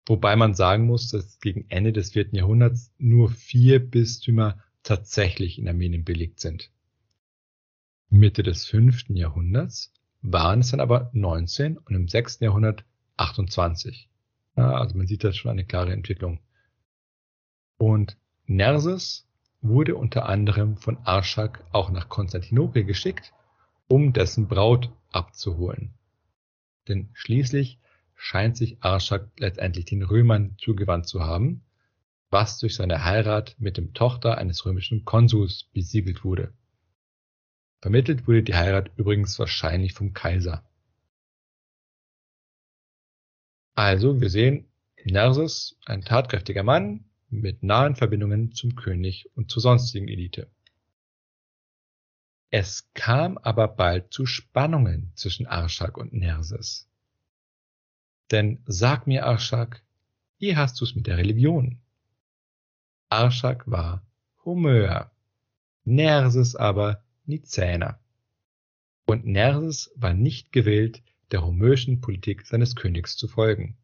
Wobei 0.06 0.36
man 0.36 0.54
sagen 0.54 0.86
muss, 0.86 1.08
dass 1.08 1.40
gegen 1.40 1.66
Ende 1.70 1.92
des 1.92 2.12
vierten 2.12 2.36
Jahrhunderts 2.36 2.92
nur 2.98 3.30
vier 3.30 3.78
Bistümer 3.78 4.62
tatsächlich 4.82 5.58
in 5.58 5.68
Armenien 5.68 6.04
belegt 6.04 6.40
sind. 6.40 6.70
Mitte 8.08 8.42
des 8.42 8.66
fünften 8.66 9.16
Jahrhunderts 9.16 9.92
waren 10.22 10.60
es 10.60 10.70
dann 10.70 10.80
aber 10.80 11.10
19 11.12 11.78
und 11.78 11.94
im 11.94 12.08
sechsten 12.08 12.44
Jahrhundert 12.44 12.84
28. 13.16 14.08
Ja, 14.56 14.72
also 14.72 14.96
man 14.96 15.06
sieht 15.06 15.24
da 15.24 15.32
schon 15.32 15.50
eine 15.50 15.64
klare 15.64 15.92
Entwicklung. 15.92 16.40
Und 17.78 18.16
Nerses 18.46 19.26
wurde 19.62 19.96
unter 19.96 20.26
anderem 20.26 20.76
von 20.76 20.98
Arschak 21.04 21.64
auch 21.72 21.90
nach 21.90 22.08
Konstantinopel 22.08 22.84
geschickt, 22.84 23.32
um 23.88 24.12
dessen 24.12 24.48
Braut 24.48 24.90
abzuholen. 25.10 25.94
Denn 26.88 27.10
schließlich 27.12 27.78
scheint 28.14 28.56
sich 28.56 28.82
Arschak 28.82 29.28
letztendlich 29.38 29.86
den 29.86 30.02
Römern 30.02 30.56
zugewandt 30.58 31.08
zu 31.08 31.22
haben, 31.22 31.62
was 32.30 32.58
durch 32.58 32.74
seine 32.74 33.04
Heirat 33.04 33.56
mit 33.58 33.76
dem 33.76 33.94
Tochter 33.94 34.38
eines 34.38 34.64
römischen 34.64 35.04
Konsuls 35.04 35.64
besiegelt 35.72 36.24
wurde. 36.24 36.52
Vermittelt 37.80 38.26
wurde 38.26 38.42
die 38.42 38.54
Heirat 38.54 38.90
übrigens 38.96 39.38
wahrscheinlich 39.38 39.94
vom 39.94 40.12
Kaiser. 40.12 40.64
Also, 43.74 44.20
wir 44.20 44.28
sehen, 44.28 44.66
Nerses, 45.04 45.78
ein 45.86 46.02
tatkräftiger 46.02 46.62
Mann 46.62 47.04
mit 47.30 47.62
nahen 47.62 47.96
Verbindungen 47.96 48.52
zum 48.52 48.74
König 48.74 49.30
und 49.34 49.50
zur 49.50 49.62
sonstigen 49.62 50.08
Elite. 50.08 50.50
Es 52.50 52.92
kam 52.94 53.38
aber 53.38 53.68
bald 53.68 54.12
zu 54.12 54.26
Spannungen 54.26 55.12
zwischen 55.14 55.46
Arschak 55.46 55.96
und 55.96 56.12
Nerses. 56.12 56.88
Denn 58.30 58.62
sag 58.66 59.06
mir, 59.06 59.24
Arschak, 59.24 59.82
wie 60.38 60.56
hast 60.56 60.80
du's 60.80 60.94
mit 60.94 61.06
der 61.06 61.16
Religion? 61.16 61.80
Arschak 63.08 63.70
war 63.70 64.04
Homöer, 64.44 65.12
Nerses 65.84 66.56
aber 66.56 67.02
Nizäner. 67.30 67.98
Und 69.06 69.24
Nerses 69.24 69.90
war 69.96 70.12
nicht 70.12 70.52
gewillt, 70.52 71.02
der 71.30 71.44
homöischen 71.44 72.00
Politik 72.00 72.46
seines 72.46 72.76
Königs 72.76 73.16
zu 73.16 73.28
folgen. 73.28 73.78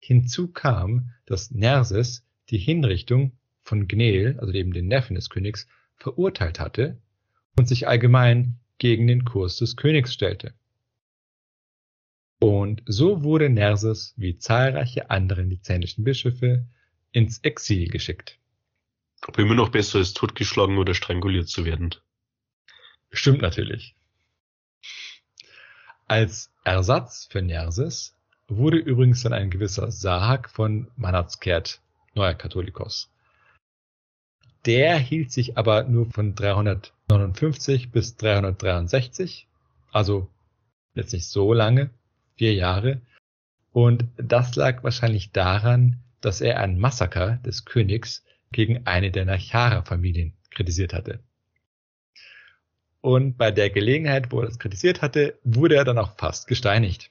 Hinzu 0.00 0.48
kam, 0.48 1.12
dass 1.26 1.52
Nerses 1.52 2.26
die 2.50 2.58
Hinrichtung 2.58 3.38
von 3.62 3.86
Gnel, 3.86 4.38
also 4.40 4.52
eben 4.52 4.72
den 4.72 4.88
Neffen 4.88 5.14
des 5.14 5.30
Königs, 5.30 5.68
verurteilt 5.96 6.58
hatte 6.58 7.00
und 7.56 7.68
sich 7.68 7.86
allgemein 7.86 8.58
gegen 8.78 9.06
den 9.06 9.24
Kurs 9.24 9.56
des 9.56 9.76
Königs 9.76 10.12
stellte. 10.12 10.54
Und 12.40 12.82
so 12.86 13.22
wurde 13.22 13.48
Nerses 13.48 14.14
wie 14.16 14.36
zahlreiche 14.36 15.10
andere 15.10 15.44
nizänischen 15.44 16.02
Bischöfe 16.02 16.66
ins 17.12 17.38
Exil 17.38 17.88
geschickt. 17.88 18.40
Aber 19.20 19.38
immer 19.38 19.54
noch 19.54 19.68
besser 19.68 20.00
ist, 20.00 20.16
totgeschlagen 20.16 20.78
oder 20.78 20.94
stranguliert 20.94 21.48
zu 21.48 21.64
werden. 21.64 21.94
Stimmt 23.12 23.42
natürlich. 23.42 23.94
Als 26.08 26.50
Ersatz 26.64 27.26
für 27.30 27.42
Nerses 27.42 28.16
wurde 28.48 28.78
übrigens 28.78 29.22
dann 29.22 29.32
ein 29.32 29.50
gewisser 29.50 29.90
Sahak 29.90 30.50
von 30.50 30.90
Manazkert, 30.96 31.80
neuer 32.14 32.34
Katholikos. 32.34 33.10
Der 34.64 34.98
hielt 34.98 35.32
sich 35.32 35.58
aber 35.58 35.84
nur 35.84 36.10
von 36.10 36.34
359 36.34 37.90
bis 37.90 38.16
363, 38.16 39.48
also 39.90 40.28
jetzt 40.94 41.12
nicht 41.12 41.26
so 41.26 41.52
lange, 41.52 41.90
vier 42.36 42.54
Jahre. 42.54 43.00
Und 43.72 44.04
das 44.16 44.54
lag 44.54 44.84
wahrscheinlich 44.84 45.32
daran, 45.32 45.98
dass 46.20 46.40
er 46.40 46.60
ein 46.60 46.78
Massaker 46.78 47.38
des 47.38 47.64
Königs 47.64 48.24
gegen 48.52 48.86
eine 48.86 49.10
der 49.10 49.24
Nachara-Familien 49.24 50.34
kritisiert 50.50 50.92
hatte. 50.92 51.20
Und 53.02 53.36
bei 53.36 53.50
der 53.50 53.68
Gelegenheit, 53.68 54.30
wo 54.30 54.40
er 54.40 54.46
das 54.46 54.60
kritisiert 54.60 55.02
hatte, 55.02 55.36
wurde 55.42 55.74
er 55.74 55.84
dann 55.84 55.98
auch 55.98 56.16
fast 56.16 56.46
gesteinigt. 56.46 57.10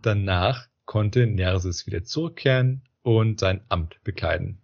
Danach 0.00 0.68
konnte 0.86 1.26
Nerses 1.26 1.86
wieder 1.86 2.02
zurückkehren 2.02 2.82
und 3.02 3.40
sein 3.40 3.60
Amt 3.68 4.02
bekleiden. 4.04 4.58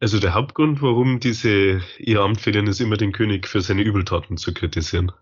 Also 0.00 0.18
der 0.20 0.32
Hauptgrund, 0.32 0.80
warum 0.80 1.20
diese 1.20 1.82
ihr 1.98 2.20
Amt 2.20 2.40
verlieren, 2.40 2.66
ist 2.66 2.80
immer 2.80 2.96
den 2.96 3.12
König 3.12 3.46
für 3.46 3.60
seine 3.60 3.82
Übeltaten 3.82 4.38
zu 4.38 4.54
kritisieren. 4.54 5.12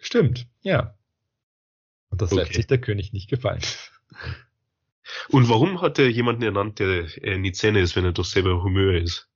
Stimmt, 0.00 0.46
ja. 0.62 0.94
Und 2.08 2.22
das 2.22 2.32
okay. 2.32 2.40
lässt 2.40 2.54
sich 2.54 2.66
der 2.66 2.80
König 2.80 3.12
nicht 3.12 3.28
gefallen. 3.28 3.60
Und 5.28 5.48
warum 5.50 5.82
hat 5.82 5.98
er 5.98 6.08
jemanden 6.08 6.42
ernannt, 6.42 6.78
der 6.78 7.06
äh, 7.22 7.36
Nizäne 7.36 7.80
ist, 7.80 7.94
wenn 7.96 8.04
er 8.04 8.12
doch 8.12 8.24
selber 8.24 8.62
Humeur 8.62 8.94
ist? 8.94 9.28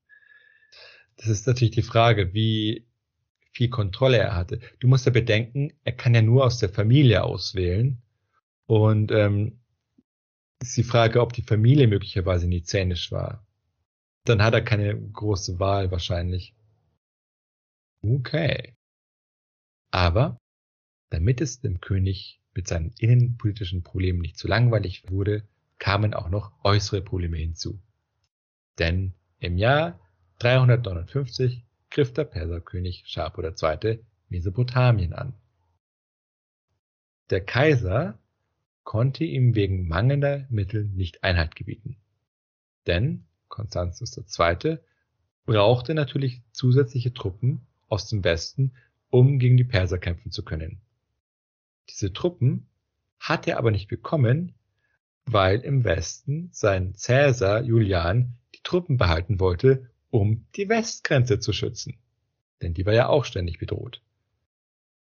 Das 1.16 1.28
ist 1.28 1.46
natürlich 1.46 1.74
die 1.74 1.82
Frage, 1.82 2.32
wie 2.32 2.86
viel 3.52 3.68
Kontrolle 3.68 4.18
er 4.18 4.34
hatte. 4.34 4.60
Du 4.80 4.88
musst 4.88 5.06
ja 5.06 5.12
bedenken, 5.12 5.72
er 5.84 5.92
kann 5.92 6.14
ja 6.14 6.22
nur 6.22 6.44
aus 6.44 6.58
der 6.58 6.70
Familie 6.70 7.22
auswählen. 7.22 8.02
Und 8.66 9.12
ähm, 9.12 9.60
ist 10.60 10.76
die 10.76 10.84
Frage, 10.84 11.20
ob 11.20 11.32
die 11.32 11.42
Familie 11.42 11.86
möglicherweise 11.86 12.48
nizänisch 12.48 13.12
war. 13.12 13.46
Dann 14.24 14.42
hat 14.42 14.54
er 14.54 14.62
keine 14.62 14.96
große 14.96 15.58
Wahl 15.58 15.90
wahrscheinlich. 15.90 16.54
Okay. 18.02 18.74
Aber 19.90 20.38
damit 21.10 21.40
es 21.40 21.60
dem 21.60 21.80
König 21.80 22.40
mit 22.54 22.68
seinen 22.68 22.94
innenpolitischen 22.98 23.82
Problemen 23.82 24.20
nicht 24.20 24.38
zu 24.38 24.48
langweilig 24.48 25.10
wurde, 25.10 25.46
kamen 25.78 26.14
auch 26.14 26.30
noch 26.30 26.52
äußere 26.64 27.02
Probleme 27.02 27.36
hinzu. 27.36 27.82
Denn 28.78 29.14
im 29.38 29.58
Jahr 29.58 30.00
359 30.38 31.66
griff 31.92 32.12
der 32.12 32.24
Perserkönig 32.24 33.04
Schapur 33.06 33.44
II. 33.44 34.00
Mesopotamien 34.30 35.12
an. 35.12 35.34
Der 37.28 37.44
Kaiser 37.44 38.18
konnte 38.82 39.24
ihm 39.24 39.54
wegen 39.54 39.86
mangelnder 39.86 40.46
Mittel 40.48 40.84
nicht 40.86 41.22
Einhalt 41.22 41.54
gebieten. 41.54 41.98
Denn 42.86 43.26
Konstantius 43.48 44.16
II. 44.16 44.78
brauchte 45.44 45.94
natürlich 45.94 46.42
zusätzliche 46.52 47.12
Truppen 47.12 47.66
aus 47.88 48.08
dem 48.08 48.24
Westen, 48.24 48.72
um 49.10 49.38
gegen 49.38 49.58
die 49.58 49.64
Perser 49.64 49.98
kämpfen 49.98 50.32
zu 50.32 50.42
können. 50.42 50.80
Diese 51.90 52.12
Truppen 52.12 52.66
hat 53.20 53.46
er 53.46 53.58
aber 53.58 53.70
nicht 53.70 53.88
bekommen, 53.88 54.54
weil 55.26 55.60
im 55.60 55.84
Westen 55.84 56.48
sein 56.52 56.94
Cäsar 56.94 57.62
Julian 57.62 58.38
die 58.54 58.62
Truppen 58.62 58.96
behalten 58.96 59.38
wollte, 59.38 59.91
um 60.12 60.46
die 60.56 60.68
Westgrenze 60.68 61.40
zu 61.40 61.54
schützen. 61.54 61.98
Denn 62.60 62.74
die 62.74 62.84
war 62.84 62.92
ja 62.92 63.08
auch 63.08 63.24
ständig 63.24 63.58
bedroht. 63.58 64.02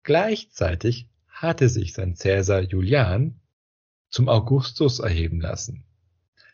Gleichzeitig 0.02 1.08
hatte 1.28 1.68
sich 1.68 1.92
sein 1.92 2.16
Cäsar 2.16 2.60
Julian 2.60 3.40
zum 4.10 4.28
Augustus 4.28 4.98
erheben 4.98 5.40
lassen. 5.40 5.84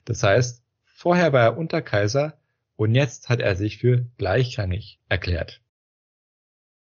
Das 0.05 0.23
heißt, 0.23 0.63
vorher 0.85 1.33
war 1.33 1.43
er 1.43 1.57
Unterkaiser 1.57 2.39
und 2.77 2.95
jetzt 2.95 3.31
hat 3.31 3.41
er 3.41 3.57
sich 3.57 3.79
für 3.79 4.07
gleichrangig 4.19 5.01
erklärt. 5.09 5.63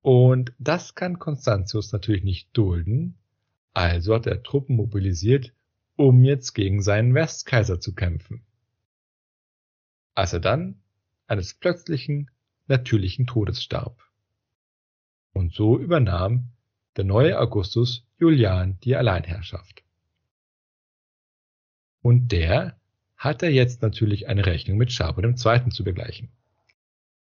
Und 0.02 0.54
das 0.60 0.94
kann 0.94 1.20
Constantius 1.20 1.94
natürlich 1.94 2.24
nicht 2.24 2.50
dulden, 2.52 3.18
also 3.74 4.14
hat 4.14 4.28
er 4.28 4.44
Truppen 4.44 4.76
mobilisiert, 4.76 5.54
um 5.96 6.24
jetzt 6.26 6.54
gegen 6.54 6.82
seinen 6.82 7.14
Westkaiser 7.14 7.80
zu 7.80 7.96
kämpfen. 7.96 8.46
Als 10.16 10.34
er 10.34 10.42
dann 10.42 10.82
eines 11.28 11.54
plötzlichen, 11.54 12.30
natürlichen 12.68 13.28
Todes 13.28 13.64
starb. 13.64 14.02
Und 15.34 15.54
so 15.54 15.78
übernahm 15.78 16.52
der 16.96 17.04
neue 17.04 17.40
Augustus 17.40 18.06
Julian 18.18 18.80
die 18.82 18.96
Alleinherrschaft. 18.96 19.84
Und 22.02 22.32
der 22.32 22.80
hatte 23.18 23.48
jetzt 23.48 23.82
natürlich 23.82 24.28
eine 24.28 24.46
Rechnung 24.46 24.78
mit 24.78 24.92
Schapo 24.92 25.22
II. 25.22 25.70
zu 25.70 25.84
begleichen. 25.84 26.30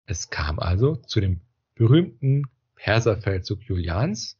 Es 0.06 0.30
kam 0.30 0.58
also 0.58 0.96
zu 0.96 1.20
dem 1.20 1.40
berühmten 1.74 2.44
Perserfeldzug 2.76 3.62
Julians 3.64 4.38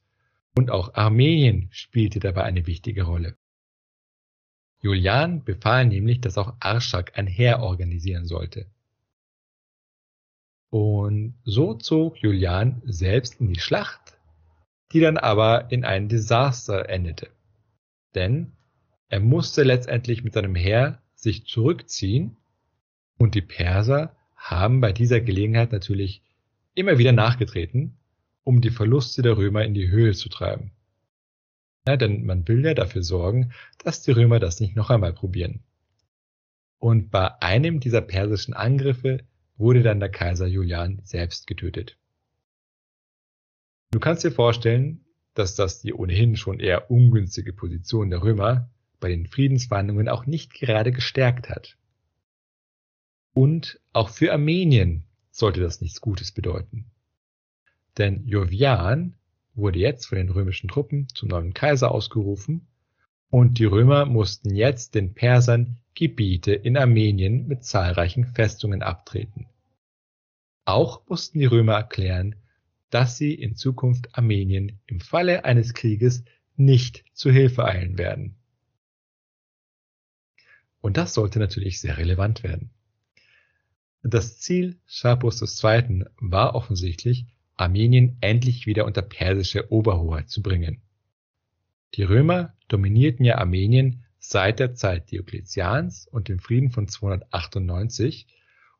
und 0.57 0.71
auch 0.71 0.95
Armenien 0.95 1.69
spielte 1.73 2.21
dabei 2.21 2.45
eine 2.45 2.67
wichtige 2.67 3.03
Rolle. 3.03 3.37
Julian 4.81 5.45
befahl 5.45 5.87
nämlich, 5.87 6.21
dass 6.21 6.39
auch 6.39 6.55
Arschak 6.61 7.19
ein 7.19 7.27
Heer 7.27 7.61
organisieren 7.61 8.25
sollte. 8.25 8.67
Und 10.71 11.35
so 11.45 11.75
zog 11.75 12.19
Julian 12.19 12.83
selbst 12.85 13.41
in 13.41 13.49
die 13.49 13.61
Schlacht, 13.61 14.19
die 14.93 15.01
dann 15.01 15.17
aber 15.17 15.71
in 15.71 15.85
ein 15.85 16.09
Desaster 16.09 16.89
endete. 16.89 17.29
Denn 18.15 18.53
er 19.09 19.21
musste 19.21 19.63
letztendlich 19.63 20.25
mit 20.25 20.35
seinem 20.35 20.55
Heer 20.55 21.01
sich 21.15 21.47
zurückziehen 21.47 22.37
und 23.19 23.35
die 23.35 23.43
Perser 23.43 24.15
haben 24.37 24.81
bei 24.81 24.93
dieser 24.93 25.21
Gelegenheit 25.21 25.73
natürlich 25.73 26.23
immer 26.75 26.99
wieder 26.99 27.13
nachgetreten, 27.13 27.97
um 28.45 28.61
die 28.61 28.71
Verluste 28.71 29.23
der 29.23 29.37
Römer 29.37 29.65
in 29.65 29.75
die 29.75 29.89
Höhe 29.89 30.13
zu 30.13 30.29
treiben. 30.29 30.73
Ja, 31.87 31.97
denn 31.97 32.25
man 32.25 32.47
will 32.47 32.65
ja 32.65 32.75
dafür 32.75 33.03
sorgen, 33.03 33.53
dass 33.83 34.03
die 34.03 34.11
Römer 34.11 34.39
das 34.39 34.61
nicht 34.61 34.77
noch 34.77 34.91
einmal 34.91 35.13
probieren. 35.13 35.61
Und 36.79 37.11
bei 37.11 37.41
einem 37.43 37.81
dieser 37.81 38.03
persischen 38.03 38.55
Angriffe 38.55 39.25
wurde 39.59 39.83
dann 39.83 40.01
der 40.01 40.09
Kaiser 40.09 40.47
Julian 40.47 41.01
selbst 41.05 41.47
getötet. 41.47 41.99
Du 43.91 44.01
kannst 44.01 44.25
dir 44.25 44.33
vorstellen, 44.33 45.05
dass 45.35 45.55
das 45.55 45.81
die 45.81 45.93
ohnehin 45.93 46.37
schon 46.37 46.61
eher 46.61 46.91
ungünstige 46.91 47.53
Position 47.53 48.11
der 48.11 48.23
Römer 48.23 48.71
bei 49.01 49.09
den 49.09 49.27
Friedensverhandlungen 49.27 50.09
auch 50.09 50.27
nicht 50.27 50.53
gerade 50.53 50.93
gestärkt 50.93 51.49
hat. 51.49 51.77
Und 53.35 53.81
auch 53.93 54.09
für 54.09 54.33
Armenien 54.33 55.05
sollte 55.31 55.61
das 55.61 55.81
nichts 55.81 56.01
Gutes 56.01 56.33
bedeuten. 56.33 56.87
Denn 57.97 58.27
Jovian 58.27 59.15
wurde 59.55 59.79
jetzt 59.79 60.07
von 60.07 60.19
den 60.19 60.31
römischen 60.31 60.69
Truppen 60.69 61.09
zum 61.09 61.29
neuen 61.29 61.55
Kaiser 61.55 61.91
ausgerufen 61.91 62.67
Und 63.31 63.59
die 63.59 63.65
Römer 63.65 64.07
mussten 64.07 64.55
jetzt 64.55 64.95
den 64.95 65.15
Persern 65.15 65.77
Gebiete 65.95 66.53
in 66.53 66.77
Armenien 66.77 67.47
mit 67.47 67.65
zahlreichen 67.65 68.25
Festungen 68.25 68.83
abtreten. 68.83 69.47
Auch 70.65 71.07
mussten 71.09 71.39
die 71.39 71.47
Römer 71.47 71.75
erklären, 71.75 72.37
dass 72.91 73.19
sie 73.19 73.35
in 73.35 73.57
Zukunft 73.57 74.17
Armenien 74.17 74.81
im 74.87 75.01
Falle 75.01 75.45
eines 75.45 75.75
Krieges 75.75 76.25
nicht 76.57 77.05
zu 77.13 77.31
Hilfe 77.31 77.65
eilen 77.65 77.99
werden. 77.99 78.37
Und 80.81 80.97
das 80.97 81.15
sollte 81.15 81.39
natürlich 81.39 81.81
sehr 81.81 81.99
relevant 81.99 82.43
werden. 82.43 82.71
Das 84.03 84.39
Ziel 84.39 84.79
Schapurs 84.87 85.43
II. 85.43 86.05
war 86.21 86.55
offensichtlich, 86.55 87.27
Armenien 87.57 88.17
endlich 88.21 88.67
wieder 88.67 88.87
unter 88.87 89.03
persische 89.03 89.73
Oberhoheit 89.73 90.31
zu 90.31 90.43
bringen. 90.43 90.81
Die 91.95 92.03
Römer 92.03 92.55
dominierten 92.69 93.25
ja 93.25 93.39
Armenien 93.39 94.05
seit 94.19 94.59
der 94.59 94.75
Zeit 94.75 95.11
Diokletians 95.11 96.07
und 96.07 96.29
dem 96.29 96.39
Frieden 96.39 96.71
von 96.71 96.89
298 96.89 98.27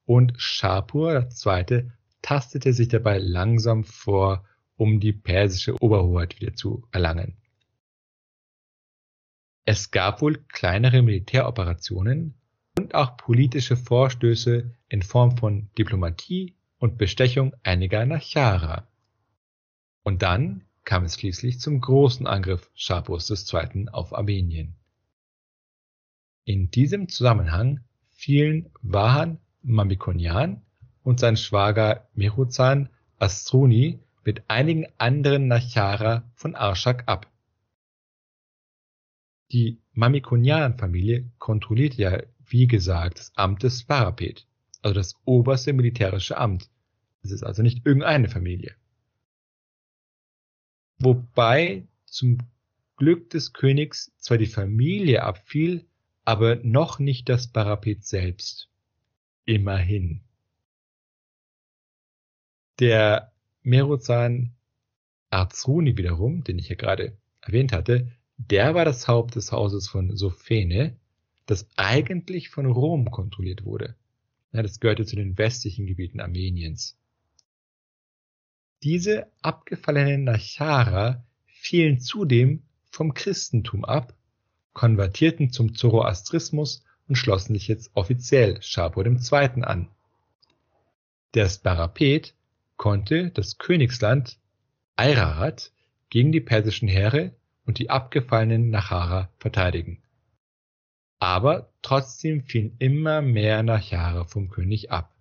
und 0.05 0.35
Schapur 0.37 1.29
II. 1.45 1.91
tastete 2.23 2.73
sich 2.73 2.89
dabei 2.89 3.19
langsam 3.19 3.85
vor, 3.85 4.45
um 4.77 5.01
die 5.01 5.13
persische 5.13 5.81
Oberhoheit 5.83 6.41
wieder 6.41 6.55
zu 6.55 6.87
erlangen. 6.93 7.37
Es 9.65 9.91
gab 9.91 10.23
wohl 10.23 10.39
kleinere 10.49 11.03
Militäroperationen 11.03 12.35
und 12.79 12.95
auch 12.95 13.17
politische 13.17 13.77
Vorstöße 13.77 14.75
in 14.89 15.03
Form 15.03 15.37
von 15.37 15.69
Diplomatie 15.77 16.55
und 16.79 16.97
Bestechung 16.97 17.55
einiger 17.63 18.07
Nachara. 18.07 18.89
Und 20.05 20.23
dann 20.23 20.65
kam 20.89 21.05
es 21.05 21.17
schließlich 21.17 21.61
zum 21.61 21.83
großen 21.83 22.27
Angriff 22.27 22.71
Schapurs 22.75 23.29
II. 23.29 23.91
auf 23.91 24.15
Armenien. 24.15 24.75
In 26.47 26.71
diesem 26.71 27.11
Zusammenhang 27.11 27.81
fielen 28.09 28.71
Vahan 28.81 29.39
Mamikonian 29.61 30.63
und 31.03 31.21
sein 31.21 31.37
Schwager 31.37 32.09
Meruzan 32.15 32.89
Astruni 33.19 33.99
mit 34.25 34.49
einigen 34.49 34.87
anderen 34.97 35.47
Nachara 35.47 36.25
von 36.35 36.55
Arshak 36.55 37.07
ab. 37.07 37.31
Die 39.53 39.83
Mamikonian-Familie 39.93 41.31
kontrollierte 41.39 42.01
ja, 42.01 42.23
wie 42.47 42.67
gesagt, 42.67 43.19
das 43.19 43.33
Amt 43.37 43.63
des 43.63 43.83
Sparapet, 43.83 44.47
also 44.81 44.95
das 44.95 45.17
oberste 45.27 45.75
militärische 45.75 46.39
Amt. 46.39 46.71
Es 47.23 47.31
ist 47.31 47.43
also 47.43 47.63
nicht 47.63 47.85
irgendeine 47.85 48.31
Familie. 48.31 48.75
Wobei 50.99 51.87
zum 52.07 52.39
Glück 52.97 53.31
des 53.31 53.53
Königs 53.53 54.13
zwar 54.19 54.39
die 54.39 54.47
Familie 54.47 55.23
abfiel, 55.23 55.87
aber 56.25 56.57
noch 56.57 56.99
nicht 56.99 57.29
das 57.29 57.47
Parapet 57.47 58.05
selbst. 58.05 58.69
Immerhin. 59.45 60.21
Der 62.81 63.33
Merozan 63.63 64.55
Arzruni 65.31 65.97
wiederum, 65.97 66.45
den 66.45 66.59
ich 66.59 66.67
hier 66.67 66.77
gerade 66.77 67.17
erwähnt 67.41 67.73
hatte, 67.73 68.11
der 68.37 68.75
war 68.75 68.85
das 68.85 69.09
Haupt 69.09 69.37
des 69.37 69.53
Hauses 69.53 69.89
von 69.89 70.17
Sophene, 70.17 70.97
das 71.47 71.67
eigentlich 71.77 72.51
von 72.51 72.67
Rom 72.67 73.11
kontrolliert 73.11 73.65
wurde. 73.65 73.97
Ja, 74.53 74.63
das 74.63 74.81
gehörte 74.81 75.05
zu 75.07 75.17
den 75.17 75.39
westlichen 75.39 75.87
Gebieten 75.87 76.21
Armeniens. 76.21 76.98
Diese 78.83 79.27
abgefallenen 79.43 80.25
Nachara 80.25 81.25
fielen 81.47 82.01
zudem 82.01 82.63
vom 82.91 83.13
Christentum 83.13 83.85
ab, 83.85 84.15
konvertierten 84.73 85.51
zum 85.51 85.75
Zoroastrismus 85.75 86.85
und 87.09 87.17
schlossen 87.17 87.55
sich 87.55 87.67
jetzt 87.67 87.91
offiziell 87.95 88.63
Schapur 88.63 89.05
II. 89.05 89.63
an. 89.63 89.89
Der 91.35 91.49
Sparapet 91.49 92.35
konnte 92.77 93.31
das 93.31 93.59
Königsland 93.59 94.39
Ayrarat 94.97 95.73
gegen 96.11 96.33
die 96.33 96.41
persischen 96.41 96.89
Heere 96.89 97.35
und 97.67 97.79
die 97.79 97.91
abgefallenen 97.91 98.71
Nachara 98.71 99.31
verteidigen. 99.39 100.03
Aber 101.19 101.73
trotzdem 101.83 102.45
fielen 102.45 102.77
immer 102.79 103.23
mehr 103.23 103.63
Nachara 103.63 104.25
vom 104.25 104.49
König 104.49 104.93
ab. 104.93 105.13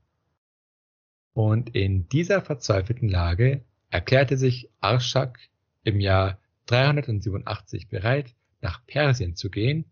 Und 1.38 1.76
in 1.76 2.10
dieser 2.10 2.42
verzweifelten 2.42 3.10
Lage 3.10 3.64
erklärte 3.92 4.38
sich 4.38 4.72
Arshak 4.82 5.38
im 5.84 6.00
Jahr 6.00 6.40
387 6.66 7.90
bereit, 7.90 8.34
nach 8.62 8.84
Persien 8.88 9.36
zu 9.36 9.52
gehen, 9.52 9.86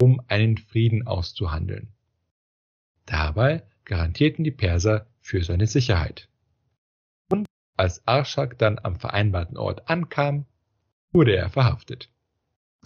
um 0.00 0.22
einen 0.28 0.56
Frieden 0.56 1.06
auszuhandeln. 1.06 1.92
Dabei 3.04 3.62
garantierten 3.84 4.42
die 4.42 4.50
Perser 4.50 5.06
für 5.20 5.44
seine 5.44 5.66
Sicherheit. 5.66 6.30
Und 7.28 7.46
als 7.76 8.08
Arshak 8.08 8.58
dann 8.58 8.78
am 8.78 8.98
vereinbarten 8.98 9.58
Ort 9.58 9.90
ankam, 9.90 10.46
wurde 11.12 11.36
er 11.36 11.50
verhaftet. 11.50 12.10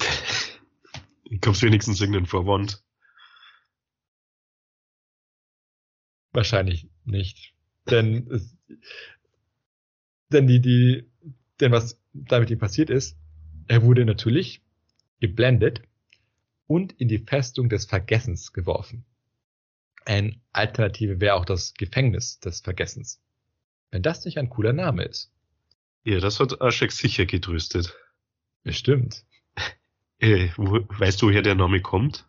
Kommst 1.40 1.62
wenigstens 1.62 2.00
irgendeinen 2.00 2.26
Verwandt? 2.26 2.82
Wahrscheinlich 6.32 6.90
nicht. 7.04 7.54
Denn, 7.88 8.26
es, 8.30 8.56
denn 10.32 10.46
die, 10.46 10.60
die, 10.60 11.10
denn 11.60 11.72
was 11.72 12.00
da 12.12 12.40
mit 12.40 12.50
ihm 12.50 12.58
passiert 12.58 12.90
ist, 12.90 13.16
er 13.68 13.82
wurde 13.82 14.04
natürlich 14.04 14.62
geblendet 15.20 15.82
und 16.66 16.92
in 16.92 17.08
die 17.08 17.18
Festung 17.18 17.68
des 17.68 17.86
Vergessens 17.86 18.52
geworfen. 18.52 19.04
Eine 20.04 20.40
Alternative 20.52 21.20
wäre 21.20 21.34
auch 21.34 21.44
das 21.44 21.74
Gefängnis 21.74 22.40
des 22.40 22.60
Vergessens. 22.60 23.20
Wenn 23.90 24.02
das 24.02 24.24
nicht 24.24 24.38
ein 24.38 24.48
cooler 24.48 24.72
Name 24.72 25.04
ist. 25.04 25.32
Ja, 26.04 26.20
das 26.20 26.40
hat 26.40 26.60
Aschek 26.60 26.92
sicher 26.92 27.26
getröstet. 27.26 27.94
Bestimmt. 28.62 29.24
Äh, 30.22 30.50
wo, 30.58 30.86
weißt 30.98 31.22
du, 31.22 31.28
woher 31.28 31.40
der 31.40 31.54
Name 31.54 31.80
kommt? 31.80 32.26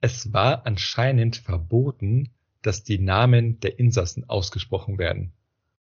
Es 0.00 0.32
war 0.32 0.64
anscheinend 0.64 1.36
verboten, 1.36 2.30
dass 2.66 2.82
die 2.82 2.98
Namen 2.98 3.60
der 3.60 3.78
Insassen 3.78 4.28
ausgesprochen 4.28 4.98
werden. 4.98 5.32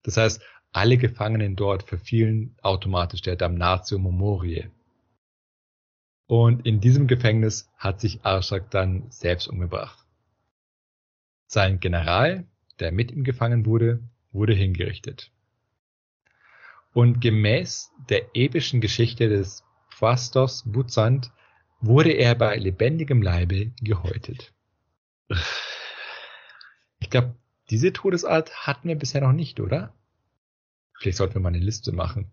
Das 0.04 0.18
heißt, 0.18 0.42
alle 0.74 0.98
Gefangenen 0.98 1.56
dort 1.56 1.84
verfielen 1.84 2.58
automatisch 2.62 3.22
der 3.22 3.38
Damnatio 3.38 3.98
Memoriae. 4.00 4.70
Und 6.28 6.66
in 6.66 6.82
diesem 6.82 7.08
Gefängnis 7.08 7.72
hat 7.78 8.02
sich 8.02 8.26
Arshak 8.26 8.70
dann 8.70 9.10
selbst 9.10 9.48
umgebracht. 9.48 10.06
Sein 11.46 11.80
General, 11.80 12.46
der 12.82 12.92
mit 12.92 13.12
ihm 13.12 13.24
gefangen 13.24 13.66
wurde, 13.66 14.04
wurde 14.34 14.54
hingerichtet. 14.54 15.32
Und 16.94 17.22
gemäß 17.22 17.94
der 18.10 18.36
epischen 18.36 18.82
Geschichte 18.82 19.30
des 19.30 19.64
Phrastos 19.88 20.64
Butzand 20.66 21.32
wurde 21.80 22.12
er 22.12 22.36
bei 22.36 22.58
lebendigem 22.58 23.22
Leibe 23.22 23.72
gehäutet. 23.82 24.54
Ich 27.00 27.10
glaube, 27.10 27.36
diese 27.70 27.94
Todesart 27.94 28.68
hatten 28.68 28.88
wir 28.88 28.96
bisher 28.96 29.22
noch 29.22 29.34
nicht, 29.34 29.60
oder? 29.60 29.94
Vielleicht 30.98 31.18
sollten 31.18 31.36
wir 31.36 31.42
mal 31.42 31.50
eine 31.50 31.60
Liste 31.60 31.92
machen. 31.92 32.32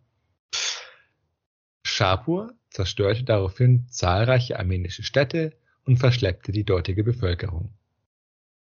Schapur 1.84 2.54
zerstörte 2.70 3.24
daraufhin 3.24 3.86
zahlreiche 3.88 4.58
armenische 4.58 5.02
Städte 5.02 5.56
und 5.84 5.98
verschleppte 5.98 6.50
die 6.50 6.64
dortige 6.64 7.04
Bevölkerung. 7.04 7.72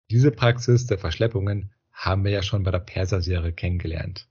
Diese 0.10 0.32
Praxis 0.32 0.86
der 0.86 0.98
Verschleppungen 0.98 1.72
haben 1.92 2.24
wir 2.24 2.32
ja 2.32 2.44
schon 2.44 2.64
bei 2.64 2.72
der 2.72 2.80
Perserserie 2.80 3.54
kennengelernt. 3.54 4.28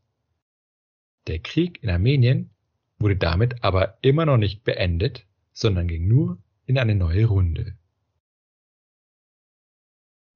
Der 1.27 1.39
Krieg 1.39 1.83
in 1.83 1.89
Armenien 1.89 2.51
wurde 2.99 3.17
damit 3.17 3.65
aber 3.65 3.99
immer 4.03 4.27
noch 4.27 4.37
nicht 4.37 4.65
beendet, 4.65 5.27
sondern 5.53 5.89
ging 5.89 6.07
nur 6.07 6.39
in 6.67 6.79
eine 6.79 6.95
neue 6.95 7.27
Runde. 7.27 7.77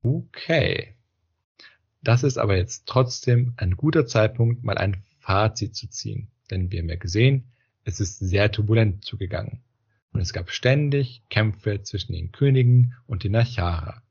Okay. 0.02 0.97
Das 2.02 2.22
ist 2.22 2.38
aber 2.38 2.56
jetzt 2.56 2.86
trotzdem 2.86 3.54
ein 3.56 3.76
guter 3.76 4.06
Zeitpunkt, 4.06 4.64
mal 4.64 4.78
ein 4.78 5.02
Fazit 5.20 5.74
zu 5.74 5.88
ziehen. 5.88 6.28
Denn 6.50 6.70
wir 6.70 6.80
haben 6.80 6.88
ja 6.88 6.96
gesehen, 6.96 7.44
es 7.84 8.00
ist 8.00 8.18
sehr 8.18 8.50
turbulent 8.50 9.04
zugegangen. 9.04 9.60
Und 10.12 10.20
es 10.20 10.32
gab 10.32 10.50
ständig 10.50 11.22
Kämpfe 11.28 11.82
zwischen 11.82 12.12
den 12.12 12.32
Königen 12.32 12.94
und 13.06 13.24
den 13.24 13.32
Nachara. 13.32 14.02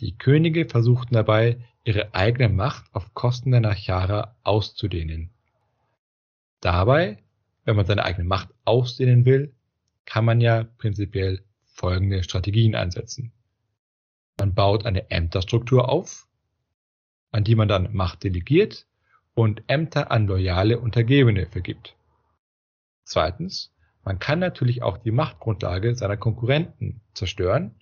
Die 0.00 0.16
Könige 0.16 0.66
versuchten 0.66 1.14
dabei, 1.14 1.58
ihre 1.84 2.14
eigene 2.14 2.48
Macht 2.48 2.84
auf 2.94 3.14
Kosten 3.14 3.50
der 3.50 3.60
Nachara 3.60 4.36
auszudehnen. 4.42 5.30
Dabei, 6.60 7.18
wenn 7.64 7.76
man 7.76 7.86
seine 7.86 8.04
eigene 8.04 8.28
Macht 8.28 8.50
ausdehnen 8.64 9.24
will, 9.24 9.54
kann 10.04 10.24
man 10.24 10.40
ja 10.40 10.64
prinzipiell 10.78 11.42
folgende 11.64 12.22
Strategien 12.22 12.74
einsetzen. 12.74 13.32
Man 14.38 14.54
baut 14.54 14.86
eine 14.86 15.10
Ämterstruktur 15.10 15.88
auf, 15.88 16.27
an 17.30 17.44
die 17.44 17.54
man 17.54 17.68
dann 17.68 17.92
Macht 17.94 18.24
delegiert 18.24 18.86
und 19.34 19.62
Ämter 19.68 20.10
an 20.10 20.26
loyale 20.26 20.78
Untergebene 20.78 21.46
vergibt. 21.46 21.96
Zweitens, 23.04 23.72
man 24.04 24.18
kann 24.18 24.38
natürlich 24.38 24.82
auch 24.82 24.98
die 24.98 25.10
Machtgrundlage 25.10 25.94
seiner 25.94 26.16
Konkurrenten 26.16 27.00
zerstören 27.14 27.74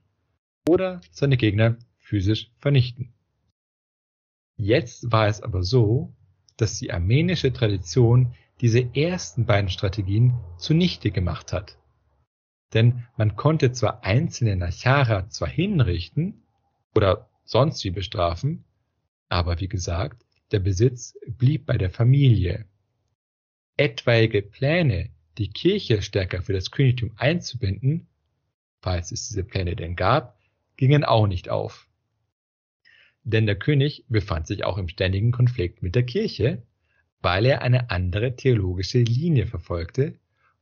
oder 0.69 1.01
seine 1.11 1.37
Gegner 1.37 1.77
physisch 1.99 2.51
vernichten. 2.59 3.13
Jetzt 4.57 5.11
war 5.13 5.29
es 5.29 5.43
aber 5.43 5.63
so, 5.63 6.15
dass 6.57 6.79
die 6.79 6.93
armenische 6.93 7.53
Tradition 7.53 8.35
diese 8.61 8.95
ersten 8.95 9.45
beiden 9.45 9.69
Strategien 9.69 10.35
zunichte 10.59 11.11
gemacht 11.11 11.53
hat. 11.53 11.79
Denn 12.73 13.05
man 13.17 13.37
konnte 13.37 13.73
zwar 13.73 14.03
einzelne 14.03 14.57
Nachara 14.57 15.29
zwar 15.29 15.49
hinrichten 15.49 16.43
oder 16.95 17.29
sonst 17.45 17.85
wie 17.85 17.91
bestrafen, 17.91 18.65
aber 19.29 19.61
wie 19.61 19.69
gesagt, 19.69 20.25
der 20.53 20.61
Besitz 20.61 21.19
blieb 21.27 21.67
bei 21.67 21.77
der 21.77 21.91
Familie. 21.91 22.67
Etwaige 23.77 24.43
Pläne, 24.43 25.11
die 25.39 25.51
Kirche 25.51 26.03
stärker 26.03 26.43
für 26.43 26.53
das 26.53 26.71
Königtum 26.71 27.13
einzubinden, 27.17 28.07
falls 28.81 29.13
es 29.13 29.29
diese 29.29 29.45
Pläne 29.45 29.77
denn 29.77 29.97
gab, 29.97 30.39
gingen 30.77 31.05
auch 31.05 31.27
nicht 31.27 31.49
auf. 31.49 31.89
Denn 33.25 33.47
der 33.47 33.59
König 33.59 34.05
befand 34.09 34.47
sich 34.47 34.65
auch 34.65 34.79
im 34.79 34.89
ständigen 34.89 35.33
Konflikt 35.33 35.83
mit 35.83 35.95
der 35.95 36.05
Kirche, 36.05 36.63
weil 37.21 37.45
er 37.45 37.63
eine 37.63 37.91
andere 37.91 38.37
theologische 38.37 39.01
Linie 39.01 39.47
verfolgte 39.47 40.19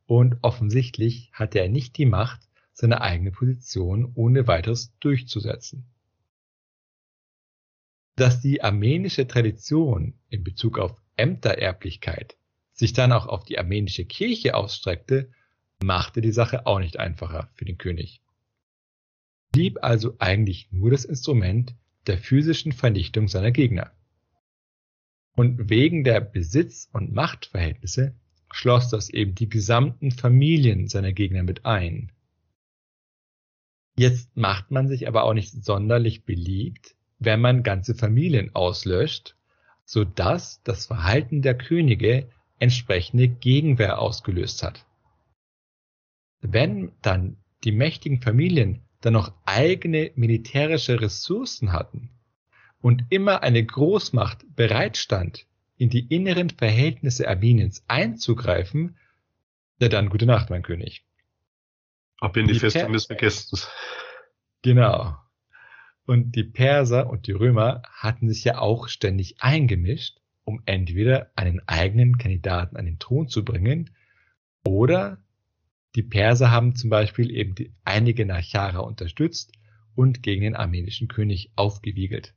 und 0.07 0.37
offensichtlich 0.41 1.29
hatte 1.33 1.59
er 1.59 1.69
nicht 1.69 1.97
die 1.97 2.05
Macht, 2.05 2.41
seine 2.73 3.01
eigene 3.01 3.31
Position 3.31 4.11
ohne 4.15 4.47
weiteres 4.47 4.93
durchzusetzen. 4.99 5.85
Dass 8.15 8.41
die 8.41 8.63
armenische 8.63 9.27
Tradition 9.27 10.13
in 10.29 10.43
Bezug 10.43 10.79
auf 10.79 11.01
Ämtererblichkeit 11.17 12.37
sich 12.71 12.93
dann 12.93 13.11
auch 13.11 13.27
auf 13.27 13.43
die 13.43 13.57
armenische 13.57 14.05
Kirche 14.05 14.55
ausstreckte, 14.55 15.31
machte 15.83 16.21
die 16.21 16.31
Sache 16.31 16.65
auch 16.65 16.79
nicht 16.79 16.99
einfacher 16.99 17.49
für 17.53 17.65
den 17.65 17.77
König. 17.77 18.21
Blieb 19.51 19.77
also 19.81 20.15
eigentlich 20.19 20.69
nur 20.71 20.91
das 20.91 21.05
Instrument 21.05 21.75
der 22.07 22.17
physischen 22.17 22.71
Vernichtung 22.71 23.27
seiner 23.27 23.51
Gegner. 23.51 23.91
Und 25.35 25.69
wegen 25.69 26.03
der 26.03 26.21
Besitz- 26.21 26.89
und 26.93 27.13
Machtverhältnisse 27.13 28.15
schloss 28.51 28.89
das 28.89 29.09
eben 29.09 29.35
die 29.35 29.49
gesamten 29.49 30.11
Familien 30.11 30.87
seiner 30.87 31.11
Gegner 31.11 31.43
mit 31.43 31.65
ein. 31.65 32.11
Jetzt 33.97 34.35
macht 34.35 34.71
man 34.71 34.87
sich 34.87 35.07
aber 35.07 35.23
auch 35.23 35.33
nicht 35.33 35.51
sonderlich 35.63 36.25
beliebt, 36.25 36.95
wenn 37.19 37.41
man 37.41 37.63
ganze 37.63 37.95
Familien 37.95 38.53
auslöscht, 38.53 39.35
so 39.85 40.03
dass 40.03 40.61
das 40.63 40.87
Verhalten 40.87 41.41
der 41.41 41.57
Könige 41.57 42.29
entsprechende 42.59 43.27
Gegenwehr 43.27 43.99
ausgelöst 43.99 44.63
hat. 44.63 44.85
Wenn 46.41 46.91
dann 47.01 47.37
die 47.63 47.71
mächtigen 47.71 48.21
Familien 48.21 48.81
dann 49.01 49.13
noch 49.13 49.33
eigene 49.45 50.11
militärische 50.15 51.01
Ressourcen 51.01 51.71
hatten 51.71 52.09
und 52.81 53.03
immer 53.09 53.43
eine 53.43 53.63
Großmacht 53.63 54.55
bereitstand, 54.55 55.45
in 55.77 55.89
die 55.89 56.07
inneren 56.07 56.49
Verhältnisse 56.49 57.27
Armeniens 57.27 57.83
einzugreifen, 57.87 58.97
ja 59.79 59.89
dann 59.89 60.09
gute 60.09 60.25
Nacht, 60.25 60.49
mein 60.49 60.63
König. 60.63 61.05
Ab 62.19 62.37
in 62.37 62.47
die, 62.47 62.53
die 62.53 62.59
Festung 62.59 62.93
des 62.93 63.05
Vergessens. 63.05 63.67
Genau. 64.61 65.17
Und 66.05 66.35
die 66.35 66.43
Perser 66.43 67.09
und 67.09 67.27
die 67.27 67.31
Römer 67.31 67.81
hatten 67.91 68.29
sich 68.29 68.43
ja 68.43 68.59
auch 68.59 68.87
ständig 68.87 69.41
eingemischt, 69.41 70.19
um 70.43 70.61
entweder 70.65 71.31
einen 71.35 71.67
eigenen 71.67 72.17
Kandidaten 72.17 72.77
an 72.77 72.85
den 72.85 72.99
Thron 72.99 73.27
zu 73.27 73.43
bringen 73.43 73.89
oder 74.63 75.17
die 75.95 76.03
Perser 76.03 76.51
haben 76.51 76.75
zum 76.75 76.89
Beispiel 76.89 77.31
eben 77.31 77.55
die, 77.55 77.73
einige 77.85 78.25
Nachara 78.25 78.79
unterstützt 78.79 79.53
und 79.95 80.21
gegen 80.23 80.41
den 80.41 80.55
armenischen 80.55 81.07
König 81.07 81.51
aufgewiegelt. 81.55 82.35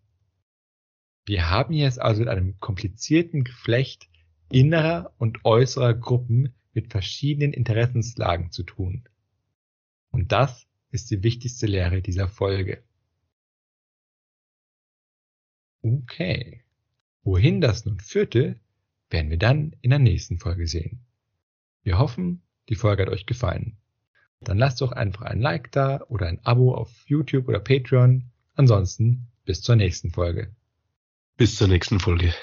Wir 1.26 1.50
haben 1.50 1.74
hier 1.74 1.88
es 1.88 1.98
also 1.98 2.20
mit 2.20 2.28
einem 2.28 2.58
komplizierten 2.60 3.44
Geflecht 3.44 4.08
innerer 4.50 5.12
und 5.18 5.44
äußerer 5.44 5.92
Gruppen 5.92 6.54
mit 6.72 6.90
verschiedenen 6.90 7.52
Interessenslagen 7.52 8.50
zu 8.52 8.62
tun. 8.62 9.08
Und 10.10 10.32
das 10.32 10.66
ist 10.90 11.10
die 11.10 11.22
wichtigste 11.22 11.66
Lehre 11.66 12.00
dieser 12.00 12.28
Folge. 12.28 12.82
Okay. 15.88 16.62
Wohin 17.22 17.60
das 17.60 17.84
nun 17.84 18.00
führte, 18.00 18.58
werden 19.10 19.30
wir 19.30 19.38
dann 19.38 19.74
in 19.80 19.90
der 19.90 19.98
nächsten 19.98 20.38
Folge 20.38 20.66
sehen. 20.66 21.00
Wir 21.82 21.98
hoffen, 21.98 22.42
die 22.68 22.74
Folge 22.74 23.02
hat 23.02 23.10
euch 23.10 23.26
gefallen. 23.26 23.78
Dann 24.40 24.58
lasst 24.58 24.80
doch 24.80 24.92
einfach 24.92 25.22
ein 25.22 25.40
Like 25.40 25.72
da 25.72 26.02
oder 26.08 26.26
ein 26.26 26.44
Abo 26.44 26.74
auf 26.74 26.90
YouTube 27.06 27.48
oder 27.48 27.60
Patreon. 27.60 28.24
Ansonsten 28.54 29.28
bis 29.44 29.62
zur 29.62 29.76
nächsten 29.76 30.10
Folge. 30.10 30.54
Bis 31.36 31.56
zur 31.56 31.68
nächsten 31.68 32.00
Folge. 32.00 32.34